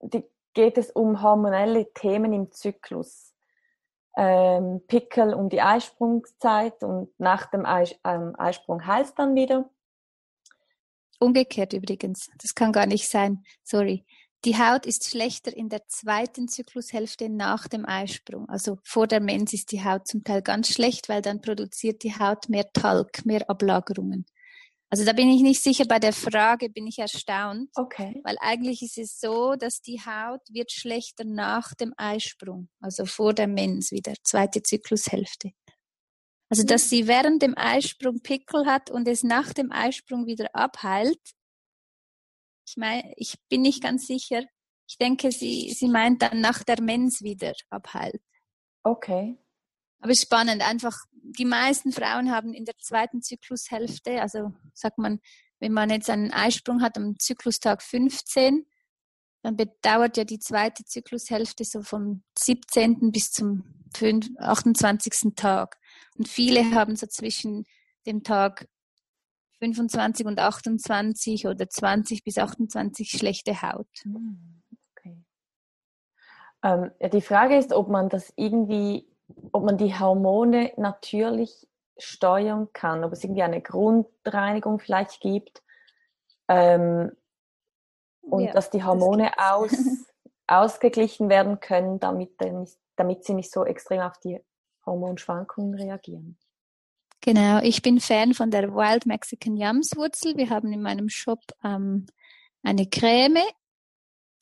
die 0.00 0.24
geht 0.54 0.78
es 0.78 0.90
um 0.90 1.22
hormonelle 1.22 1.92
Themen 1.92 2.32
im 2.32 2.50
Zyklus 2.50 3.32
ähm, 4.18 4.80
Pickel 4.88 5.32
um 5.32 5.48
die 5.48 5.62
Eisprungszeit 5.62 6.82
und 6.82 7.08
nach 7.18 7.46
dem 7.46 7.64
Eis, 7.64 7.94
ähm, 8.04 8.34
Eisprung 8.36 8.84
heißt 8.84 9.16
dann 9.16 9.36
wieder. 9.36 9.70
Umgekehrt 11.20 11.72
übrigens, 11.72 12.28
das 12.36 12.54
kann 12.54 12.72
gar 12.72 12.86
nicht 12.86 13.08
sein, 13.08 13.44
sorry. 13.62 14.04
Die 14.44 14.56
Haut 14.56 14.86
ist 14.86 15.08
schlechter 15.08 15.56
in 15.56 15.68
der 15.68 15.86
zweiten 15.86 16.48
Zyklushälfte 16.48 17.28
nach 17.28 17.66
dem 17.68 17.86
Eisprung. 17.86 18.48
Also 18.48 18.78
vor 18.82 19.06
der 19.06 19.20
Mens 19.20 19.52
ist 19.52 19.72
die 19.72 19.84
Haut 19.84 20.06
zum 20.06 20.22
Teil 20.22 20.42
ganz 20.42 20.68
schlecht, 20.68 21.08
weil 21.08 21.22
dann 21.22 21.40
produziert 21.40 22.02
die 22.02 22.14
Haut 22.14 22.48
mehr 22.48 22.72
Talg, 22.72 23.24
mehr 23.24 23.48
Ablagerungen. 23.48 24.26
Also 24.90 25.04
da 25.04 25.12
bin 25.12 25.28
ich 25.28 25.42
nicht 25.42 25.62
sicher. 25.62 25.84
Bei 25.86 25.98
der 25.98 26.12
Frage 26.14 26.70
bin 26.70 26.86
ich 26.86 26.98
erstaunt. 26.98 27.70
Okay. 27.74 28.20
Weil 28.24 28.36
eigentlich 28.40 28.82
ist 28.82 28.96
es 28.96 29.20
so, 29.20 29.54
dass 29.54 29.82
die 29.82 30.00
Haut 30.00 30.40
wird 30.48 30.72
schlechter 30.72 31.24
nach 31.24 31.74
dem 31.74 31.92
Eisprung, 31.96 32.70
also 32.80 33.04
vor 33.04 33.34
der 33.34 33.48
Mens 33.48 33.90
wieder, 33.90 34.14
zweite 34.22 34.62
Zyklushälfte. 34.62 35.50
Also 36.50 36.64
dass 36.64 36.88
sie 36.88 37.06
während 37.06 37.42
dem 37.42 37.56
Eisprung 37.58 38.22
Pickel 38.22 38.64
hat 38.64 38.90
und 38.90 39.06
es 39.06 39.22
nach 39.22 39.52
dem 39.52 39.70
Eisprung 39.70 40.26
wieder 40.26 40.54
abheilt. 40.54 41.20
Ich 42.66 42.76
meine, 42.76 43.12
ich 43.16 43.34
bin 43.50 43.62
nicht 43.62 43.82
ganz 43.82 44.06
sicher. 44.06 44.42
Ich 44.88 44.96
denke, 44.96 45.30
sie, 45.30 45.70
sie 45.70 45.88
meint 45.88 46.22
dann 46.22 46.40
nach 46.40 46.62
der 46.62 46.80
Mens 46.80 47.20
wieder 47.20 47.52
abheilt. 47.68 48.22
Okay. 48.82 49.36
Aber 50.00 50.14
spannend, 50.14 50.62
einfach 50.62 50.96
die 51.36 51.44
meisten 51.44 51.92
Frauen 51.92 52.30
haben 52.30 52.52
in 52.52 52.64
der 52.64 52.76
zweiten 52.78 53.22
Zyklushälfte, 53.22 54.20
also 54.20 54.52
sagt 54.72 54.98
man, 54.98 55.20
wenn 55.60 55.72
man 55.72 55.90
jetzt 55.90 56.10
einen 56.10 56.32
Eisprung 56.32 56.82
hat 56.82 56.96
am 56.96 57.18
Zyklustag 57.18 57.82
15, 57.82 58.66
dann 59.42 59.56
bedauert 59.56 60.16
ja 60.16 60.24
die 60.24 60.38
zweite 60.38 60.84
Zyklushälfte 60.84 61.64
so 61.64 61.82
vom 61.82 62.22
17. 62.38 63.12
bis 63.12 63.30
zum 63.30 63.64
28. 64.38 65.34
Tag. 65.34 65.78
Und 66.16 66.28
viele 66.28 66.74
haben 66.74 66.96
so 66.96 67.06
zwischen 67.06 67.64
dem 68.06 68.22
Tag 68.22 68.68
25 69.60 70.26
und 70.26 70.38
28 70.38 71.46
oder 71.46 71.68
20 71.68 72.24
bis 72.24 72.38
28 72.38 73.10
schlechte 73.10 73.62
Haut. 73.62 73.88
Hm, 74.02 74.62
okay. 74.96 75.24
Ähm, 76.62 76.90
die 77.12 77.20
Frage 77.20 77.56
ist, 77.56 77.72
ob 77.72 77.88
man 77.88 78.08
das 78.08 78.32
irgendwie, 78.36 79.08
ob 79.52 79.64
man 79.64 79.76
die 79.76 79.98
Hormone 79.98 80.72
natürlich 80.76 81.68
steuern 81.98 82.68
kann, 82.72 83.04
ob 83.04 83.12
es 83.12 83.24
irgendwie 83.24 83.42
eine 83.42 83.60
Grundreinigung 83.60 84.78
vielleicht 84.78 85.20
gibt 85.20 85.62
ähm, 86.48 87.12
und 88.22 88.44
ja, 88.44 88.52
dass 88.52 88.70
die 88.70 88.84
Hormone 88.84 89.30
das 89.36 89.52
aus, 89.52 89.72
ausgeglichen 90.46 91.28
werden 91.28 91.60
können, 91.60 91.98
damit, 91.98 92.32
damit 92.96 93.24
sie 93.24 93.34
nicht 93.34 93.50
so 93.50 93.64
extrem 93.64 94.00
auf 94.00 94.18
die 94.18 94.40
Hormonschwankungen 94.86 95.74
reagieren. 95.74 96.38
Genau, 97.20 97.60
ich 97.62 97.82
bin 97.82 98.00
Fan 98.00 98.32
von 98.32 98.50
der 98.50 98.72
Wild 98.74 99.06
Mexican 99.06 99.56
Yams 99.56 99.96
Wurzel. 99.96 100.36
Wir 100.36 100.50
haben 100.50 100.72
in 100.72 100.80
meinem 100.80 101.08
Shop 101.08 101.40
ähm, 101.64 102.06
eine 102.62 102.86
Creme, 102.86 103.42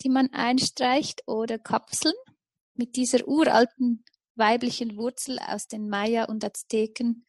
die 0.03 0.11
man 0.11 0.31
einstreicht 0.33 1.23
oder 1.27 1.59
Kapseln 1.59 2.15
mit 2.75 2.97
dieser 2.97 3.27
uralten 3.27 4.05
weiblichen 4.37 4.97
Wurzel 4.97 5.39
aus 5.39 5.67
den 5.67 5.89
Maya 5.89 6.25
und 6.25 6.45
Azteken, 6.45 7.25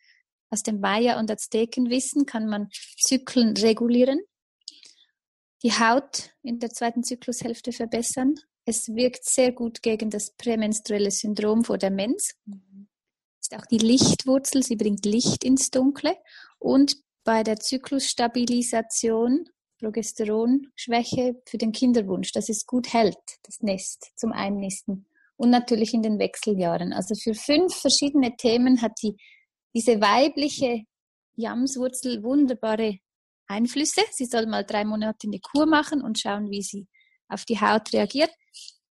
aus 0.50 0.64
dem 0.64 0.80
Maya 0.80 1.20
und 1.20 1.30
Aztekenwissen 1.30 2.26
kann 2.26 2.48
man 2.48 2.70
Zyklen 2.72 3.56
regulieren, 3.58 4.20
die 5.64 5.72
Haut 5.72 6.32
in 6.44 6.60
der 6.60 6.70
zweiten 6.70 7.04
Zyklushälfte 7.04 7.72
verbessern. 7.72 8.36
Es 8.66 8.88
wirkt 8.90 9.26
sehr 9.26 9.52
gut 9.52 9.82
gegen 9.82 10.10
das 10.10 10.32
prämenstruelle 10.32 11.12
Syndrom 11.12 11.64
vor 11.64 11.78
der 11.78 11.92
Mens. 11.92 12.36
Mhm. 12.46 12.88
Ist 13.42 13.56
auch 13.56 13.66
die 13.66 13.78
Lichtwurzel, 13.78 14.64
sie 14.64 14.76
bringt 14.76 15.06
Licht 15.06 15.44
ins 15.44 15.70
Dunkle 15.70 16.18
und 16.60 16.98
bei 17.24 17.44
der 17.44 17.60
Zyklusstabilisation 17.60 19.50
Progesteronschwäche 19.80 21.42
für 21.46 21.58
den 21.58 21.72
Kinderwunsch, 21.72 22.32
dass 22.32 22.50
es 22.50 22.66
gut 22.66 22.94
hält, 22.94 23.18
das 23.44 23.62
Nest 23.62 24.12
zum 24.16 24.32
Einnisten. 24.32 25.06
Und 25.38 25.52
natürlich 25.52 25.94
in 25.94 26.02
den 26.02 26.20
Wechseljahren. 26.20 26.94
Also 26.94 27.16
für 27.16 27.34
fünf 27.34 27.76
verschiedene 27.76 28.36
Themen 28.36 28.82
hat 28.82 28.94
die, 29.04 29.16
diese 29.76 30.02
weibliche 30.02 30.84
Jamswurzel 31.36 32.24
wunderbare 32.24 32.98
Einflüsse. 33.48 34.02
Sie 34.12 34.26
soll 34.26 34.48
mal 34.48 34.64
drei 34.64 34.84
Monate 34.84 35.28
eine 35.28 35.40
Kur 35.40 35.66
machen 35.66 36.02
und 36.02 36.20
schauen, 36.20 36.50
wie 36.50 36.64
sie 36.64 36.88
auf 37.30 37.46
die 37.46 37.60
Haut 37.60 37.94
reagiert. 37.94 38.32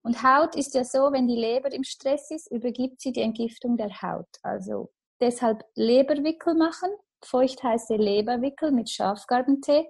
Und 0.03 0.23
Haut 0.25 0.57
ist 0.57 0.75
ja 0.75 0.85
so, 0.85 1.13
wenn 1.13 1.29
die 1.29 1.37
Leber 1.37 1.73
im 1.73 1.85
Stress 1.85 2.31
ist, 2.31 2.51
übergibt 2.51 3.01
sie 3.01 3.13
die 3.13 3.23
Entgiftung 3.23 3.77
der 3.77 4.03
Haut. 4.03 4.27
Also 4.43 4.91
deshalb 5.21 5.65
Leberwickel 5.77 6.55
machen, 6.55 6.91
feuchtheiße 7.25 7.95
Leberwickel 7.95 8.73
mit 8.73 8.91
Schafgarbentee 8.91 9.89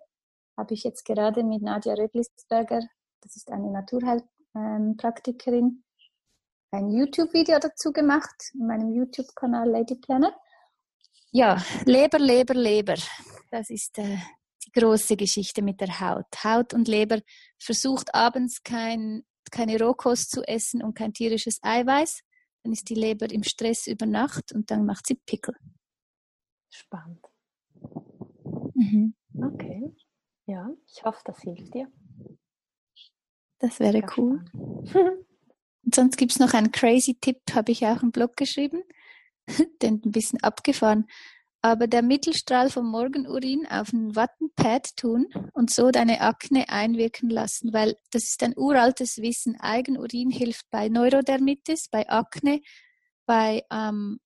habe 0.59 0.75
ich 0.75 0.85
jetzt 0.85 1.05
gerade 1.05 1.43
mit 1.43 1.63
Nadja 1.63 1.95
Rödlisberger, 1.95 2.81
das 3.23 3.37
ist 3.37 3.51
eine 3.51 3.71
Naturheilpraktikerin, 3.71 5.82
ein 6.73 6.91
YouTube-Video 6.91 7.59
dazu 7.59 7.93
gemacht, 7.93 8.51
in 8.55 8.67
meinem 8.67 8.93
YouTube-Kanal 8.93 9.69
Lady 9.69 9.95
Planet. 9.95 10.33
Ja, 11.31 11.63
Leber, 11.85 12.19
Leber, 12.19 12.55
Leber. 12.55 12.97
Das 13.51 13.71
ist 13.71 13.99
äh, 13.99 14.17
die 14.65 14.73
große 14.73 15.17
Geschichte 15.17 15.63
mit 15.63 15.81
der 15.81 16.01
Haut. 16.01 16.27
Haut 16.43 16.75
und 16.75 16.89
Leber 16.89 17.21
versucht 17.59 18.15
abends 18.15 18.63
kein, 18.63 19.25
keine 19.51 19.79
Rohkost 19.79 20.31
zu 20.31 20.43
essen 20.43 20.83
und 20.83 20.95
kein 20.95 21.13
tierisches 21.13 21.59
Eiweiß. 21.63 22.23
Dann 22.63 22.73
ist 22.73 22.89
die 22.89 22.95
Leber 22.95 23.31
im 23.31 23.43
Stress 23.43 23.87
über 23.87 24.07
Nacht 24.07 24.53
und 24.53 24.71
dann 24.71 24.87
macht 24.87 25.07
sie 25.07 25.17
Pickel. 25.27 25.55
Spannend. 26.71 27.27
Mhm. 28.75 29.15
Okay. 29.35 29.95
Ja, 30.47 30.71
ich 30.87 31.05
hoffe, 31.05 31.21
das 31.25 31.41
hilft 31.41 31.75
dir. 31.75 31.91
Das 33.59 33.79
wäre 33.79 33.93
Sehr 33.93 34.07
cool. 34.17 34.45
Und 35.85 35.95
sonst 35.95 36.17
gibt 36.17 36.33
es 36.33 36.39
noch 36.39 36.55
einen 36.55 36.73
crazy 36.73 37.17
Tipp, 37.21 37.41
habe 37.55 37.73
ich 37.73 37.87
auch 37.87 38.03
im 38.03 38.13
Blog 38.13 38.37
geschrieben, 38.37 38.83
den 39.83 40.01
ein 40.05 40.13
bisschen 40.13 40.43
abgefahren. 40.43 41.07
Aber 41.65 41.87
der 41.87 42.03
Mittelstrahl 42.03 42.71
vom 42.71 42.91
Morgenurin 42.91 43.69
auf 43.69 43.93
ein 43.93 44.17
Wattenpad 44.17 44.97
tun 44.97 45.29
und 45.53 45.71
so 45.71 45.93
deine 45.93 46.21
Akne 46.21 46.69
einwirken 46.69 47.31
lassen, 47.31 47.73
weil 47.73 47.97
das 48.11 48.25
ist 48.25 48.43
ein 48.43 48.55
uraltes 48.57 49.19
Wissen. 49.19 49.61
Eigenurin 49.61 50.31
hilft 50.31 50.69
bei 50.71 50.89
Neurodermitis, 50.89 51.89
bei 51.89 52.09
Akne, 52.09 52.63
bei 53.27 53.65
ähm, 53.71 54.19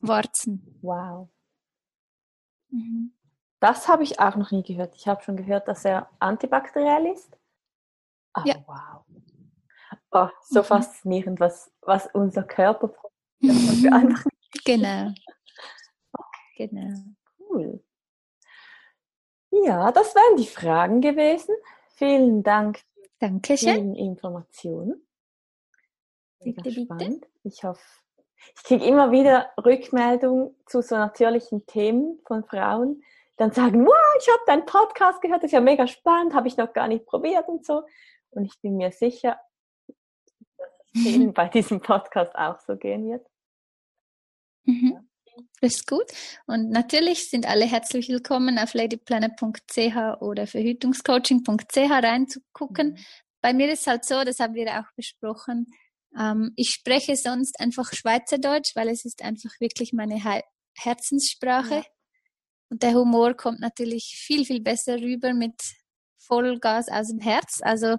Warzen. 0.00 0.78
Wow. 0.82 1.28
Mhm. 2.70 3.12
Das 3.60 3.88
habe 3.88 4.02
ich 4.02 4.18
auch 4.18 4.36
noch 4.36 4.50
nie 4.50 4.62
gehört. 4.62 4.96
Ich 4.96 5.06
habe 5.06 5.22
schon 5.22 5.36
gehört, 5.36 5.68
dass 5.68 5.84
er 5.84 6.10
antibakteriell 6.18 7.06
ist. 7.06 7.36
Ah, 8.32 8.42
ja. 8.44 8.56
wow. 8.66 9.05
Oh, 10.10 10.28
so 10.42 10.60
mhm. 10.60 10.64
faszinierend, 10.64 11.40
was, 11.40 11.70
was 11.82 12.08
unser 12.12 12.42
Körper 12.42 12.88
produziert. 13.40 14.24
genau. 14.64 15.12
Genau. 16.56 16.94
Cool. 17.38 17.84
Ja, 19.50 19.92
das 19.92 20.14
wären 20.14 20.36
die 20.36 20.46
Fragen 20.46 21.00
gewesen. 21.00 21.54
Vielen 21.94 22.42
Dank 22.42 22.80
Dankeschön. 23.18 23.74
für 23.74 23.94
die 23.94 24.00
Informationen. 24.00 25.06
Bitte, 26.40 26.62
bitte. 26.62 27.20
Ich 27.44 27.64
hoffe, 27.64 27.80
ich 28.54 28.62
kriege 28.64 28.84
immer 28.84 29.10
wieder 29.10 29.50
Rückmeldungen 29.64 30.54
zu 30.66 30.82
so 30.82 30.96
natürlichen 30.96 31.66
Themen 31.66 32.20
von 32.26 32.44
Frauen, 32.44 33.02
dann 33.36 33.52
sagen, 33.52 33.86
wow, 33.86 34.16
ich 34.20 34.28
habe 34.28 34.42
deinen 34.46 34.66
Podcast 34.66 35.20
gehört, 35.20 35.42
das 35.42 35.48
ist 35.48 35.52
ja 35.52 35.60
mega 35.60 35.86
spannend, 35.86 36.34
habe 36.34 36.48
ich 36.48 36.56
noch 36.56 36.72
gar 36.72 36.88
nicht 36.88 37.06
probiert 37.06 37.48
und 37.48 37.64
so. 37.64 37.82
Und 38.30 38.44
ich 38.44 38.60
bin 38.60 38.76
mir 38.76 38.92
sicher, 38.92 39.38
es 40.96 41.06
Ihnen 41.06 41.32
bei 41.32 41.48
diesem 41.48 41.80
Podcast 41.80 42.34
auch 42.34 42.58
so 42.60 42.76
gehen 42.76 43.08
wird. 43.08 43.26
Mhm. 44.64 45.08
Das 45.60 45.74
ist 45.74 45.86
gut. 45.86 46.06
Und 46.46 46.70
natürlich 46.70 47.28
sind 47.28 47.46
alle 47.46 47.66
herzlich 47.66 48.08
willkommen 48.08 48.58
auf 48.58 48.74
ladyplanet.ch 48.74 50.20
oder 50.20 50.46
verhütungscoaching.ch 50.46 51.76
reinzugucken. 51.76 52.92
Mhm. 52.92 52.96
Bei 53.42 53.52
mir 53.52 53.70
ist 53.70 53.86
halt 53.86 54.04
so, 54.04 54.24
das 54.24 54.40
haben 54.40 54.54
wir 54.54 54.80
auch 54.80 54.90
besprochen, 54.96 55.66
ähm, 56.18 56.52
ich 56.56 56.70
spreche 56.70 57.16
sonst 57.16 57.60
einfach 57.60 57.92
Schweizerdeutsch, 57.92 58.74
weil 58.74 58.88
es 58.88 59.04
ist 59.04 59.22
einfach 59.22 59.50
wirklich 59.60 59.92
meine 59.92 60.20
Herzenssprache. 60.76 61.76
Ja. 61.76 61.84
Und 62.70 62.82
der 62.82 62.94
Humor 62.94 63.34
kommt 63.34 63.60
natürlich 63.60 64.16
viel, 64.16 64.44
viel 64.44 64.60
besser 64.60 64.96
rüber 64.96 65.34
mit 65.34 65.54
Vollgas 66.18 66.88
aus 66.88 67.08
dem 67.08 67.20
Herz. 67.20 67.60
Also 67.62 67.96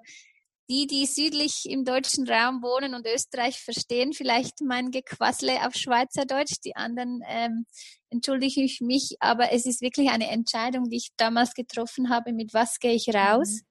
die, 0.69 0.85
die 0.87 1.05
südlich 1.05 1.65
im 1.65 1.85
deutschen 1.85 2.27
Raum 2.27 2.61
wohnen 2.61 2.93
und 2.93 3.07
Österreich 3.07 3.59
verstehen 3.59 4.13
vielleicht 4.13 4.61
mein 4.61 4.91
Gequassle 4.91 5.65
auf 5.65 5.75
Schweizerdeutsch. 5.75 6.55
Die 6.65 6.75
anderen 6.75 7.21
ähm, 7.27 7.65
entschuldige 8.09 8.61
ich 8.61 8.81
mich, 8.81 9.15
aber 9.19 9.51
es 9.51 9.65
ist 9.65 9.81
wirklich 9.81 10.09
eine 10.09 10.29
Entscheidung, 10.29 10.89
die 10.89 10.97
ich 10.97 11.09
damals 11.15 11.53
getroffen 11.53 12.09
habe, 12.09 12.33
mit 12.33 12.53
was 12.53 12.79
gehe 12.79 12.93
ich 12.93 13.07
raus. 13.13 13.61
Mhm. 13.61 13.67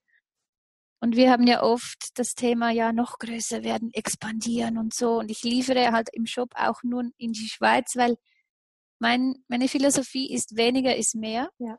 Und 1.00 1.16
wir 1.16 1.30
haben 1.30 1.46
ja 1.46 1.62
oft 1.62 2.18
das 2.18 2.34
Thema 2.34 2.70
ja 2.70 2.92
noch 2.92 3.18
größer 3.18 3.62
werden, 3.62 3.90
expandieren 3.92 4.78
und 4.78 4.94
so. 4.94 5.18
Und 5.18 5.30
ich 5.30 5.42
liefere 5.42 5.92
halt 5.92 6.08
im 6.12 6.26
Shop 6.26 6.54
auch 6.56 6.82
nur 6.82 7.04
in 7.18 7.32
die 7.32 7.48
Schweiz, 7.48 7.96
weil 7.96 8.16
mein, 8.98 9.34
meine 9.48 9.68
Philosophie 9.68 10.32
ist 10.32 10.56
weniger 10.56 10.96
ist 10.96 11.14
mehr. 11.14 11.50
Ja. 11.58 11.78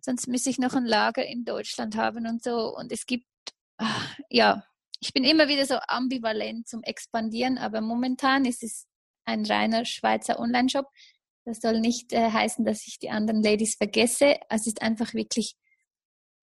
Sonst 0.00 0.26
müsste 0.26 0.50
ich 0.50 0.58
noch 0.58 0.74
ein 0.74 0.86
Lager 0.86 1.24
in 1.24 1.44
Deutschland 1.44 1.96
haben 1.96 2.26
und 2.26 2.42
so. 2.42 2.74
Und 2.74 2.90
es 2.90 3.06
gibt, 3.06 3.26
ja, 4.30 4.64
ich 5.00 5.12
bin 5.12 5.24
immer 5.24 5.48
wieder 5.48 5.66
so 5.66 5.76
ambivalent 5.86 6.68
zum 6.68 6.82
Expandieren, 6.82 7.58
aber 7.58 7.80
momentan 7.80 8.44
ist 8.44 8.62
es 8.62 8.86
ein 9.24 9.44
reiner 9.44 9.84
Schweizer 9.84 10.38
Online-Shop. 10.38 10.86
Das 11.44 11.60
soll 11.60 11.80
nicht 11.80 12.12
äh, 12.12 12.30
heißen, 12.30 12.64
dass 12.64 12.86
ich 12.86 12.98
die 12.98 13.10
anderen 13.10 13.42
Ladies 13.42 13.76
vergesse. 13.76 14.36
Es 14.48 14.66
ist 14.66 14.82
einfach 14.82 15.14
wirklich 15.14 15.54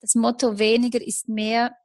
das 0.01 0.15
Motto 0.15 0.59
weniger 0.59 1.01
ist 1.01 1.27
mehr 1.29 1.75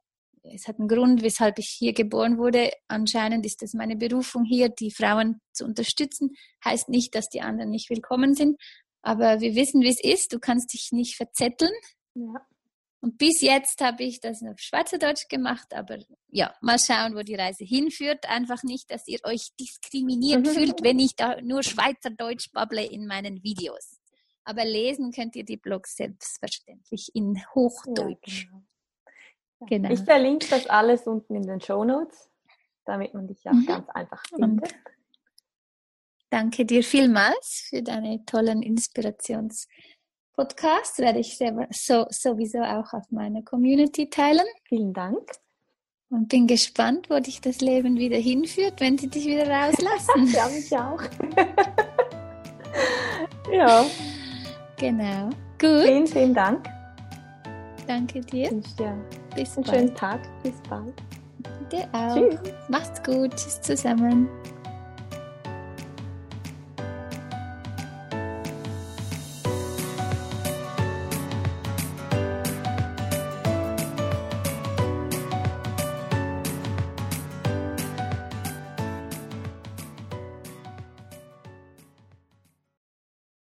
es 0.43 0.67
hat 0.67 0.79
einen 0.79 0.87
Grund, 0.87 1.21
weshalb 1.21 1.59
ich 1.59 1.69
hier 1.69 1.93
geboren 1.93 2.37
wurde. 2.37 2.71
Anscheinend 2.87 3.45
ist 3.45 3.61
es 3.63 3.73
meine 3.73 3.95
Berufung 3.95 4.43
hier, 4.43 4.69
die 4.69 4.91
Frauen 4.91 5.39
zu 5.53 5.65
unterstützen. 5.65 6.31
Heißt 6.65 6.89
nicht, 6.89 7.15
dass 7.15 7.29
die 7.29 7.41
anderen 7.41 7.69
nicht 7.69 7.89
willkommen 7.89 8.33
sind. 8.33 8.59
Aber 9.03 9.39
wir 9.39 9.55
wissen, 9.55 9.81
wie 9.81 9.89
es 9.89 10.03
ist. 10.03 10.33
Du 10.33 10.39
kannst 10.39 10.73
dich 10.73 10.89
nicht 10.91 11.15
verzetteln. 11.15 11.71
Ja. 12.15 12.45
Und 13.01 13.17
bis 13.17 13.41
jetzt 13.41 13.81
habe 13.81 14.03
ich 14.03 14.19
das 14.19 14.43
auf 14.43 14.59
Schweizerdeutsch 14.59 15.27
gemacht, 15.27 15.73
aber 15.73 15.97
ja, 16.29 16.53
mal 16.61 16.77
schauen, 16.77 17.15
wo 17.15 17.23
die 17.23 17.33
Reise 17.33 17.63
hinführt. 17.63 18.29
Einfach 18.29 18.61
nicht, 18.61 18.91
dass 18.91 19.07
ihr 19.07 19.19
euch 19.23 19.49
diskriminiert 19.59 20.47
fühlt, 20.47 20.83
wenn 20.83 20.99
ich 20.99 21.15
da 21.15 21.41
nur 21.41 21.63
Schweizerdeutsch 21.63 22.51
babble 22.53 22.85
in 22.85 23.07
meinen 23.07 23.43
Videos. 23.43 23.99
Aber 24.43 24.65
lesen 24.65 25.11
könnt 25.11 25.35
ihr 25.35 25.45
die 25.45 25.57
Blogs 25.57 25.95
selbstverständlich 25.95 27.09
in 27.15 27.41
Hochdeutsch. 27.55 28.45
Ja, 28.45 28.49
genau. 28.51 28.65
Genau. 29.67 29.91
Ich 29.91 30.01
verlinke 30.01 30.47
das 30.49 30.67
alles 30.67 31.05
unten 31.05 31.35
in 31.35 31.43
den 31.43 31.61
Show 31.61 31.83
Notes, 31.83 32.29
damit 32.85 33.13
man 33.13 33.27
dich 33.27 33.45
auch 33.47 33.53
mhm. 33.53 33.65
ganz 33.65 33.89
einfach 33.89 34.23
findet. 34.27 34.73
Und 34.73 34.75
danke 36.29 36.65
dir 36.65 36.83
vielmals 36.83 37.67
für 37.69 37.83
deine 37.83 38.25
tollen 38.25 38.63
Inspirationspodcasts. 40.37 40.99
Werde 40.99 41.19
ich 41.19 41.37
so, 41.71 42.05
sowieso 42.09 42.59
auch 42.59 42.93
auf 42.93 43.11
meiner 43.11 43.41
Community 43.43 44.09
teilen. 44.09 44.45
Vielen 44.63 44.93
Dank. 44.93 45.31
Und 46.09 46.27
bin 46.27 46.45
gespannt, 46.45 47.09
wo 47.09 47.19
dich 47.19 47.39
das 47.39 47.61
Leben 47.61 47.97
wieder 47.97 48.17
hinführt, 48.17 48.81
wenn 48.81 48.97
sie 48.97 49.07
dich 49.07 49.25
wieder 49.25 49.47
rauslassen. 49.47 50.27
ja, 50.33 50.49
mich 50.49 50.77
auch. 50.77 51.01
ja. 53.53 53.85
Genau. 54.77 55.29
Gut. 55.57 55.85
Vielen, 55.85 56.07
vielen 56.07 56.33
Dank. 56.33 56.67
Danke 57.87 58.19
dir. 58.21 58.45
Ich 58.45 58.51
wünsche 58.51 58.75
dir 58.75 59.05
Bis 59.35 59.55
einen 59.55 59.65
bald. 59.65 59.77
schönen 59.77 59.95
Tag. 59.95 60.43
Bis 60.43 60.55
bald. 60.69 60.93
Dir 61.71 61.87
auch. 61.93 62.15
Tschüss. 62.15 62.53
Macht's 62.67 63.01
gut. 63.03 63.31
Tschüss 63.35 63.61
zusammen. 63.61 64.27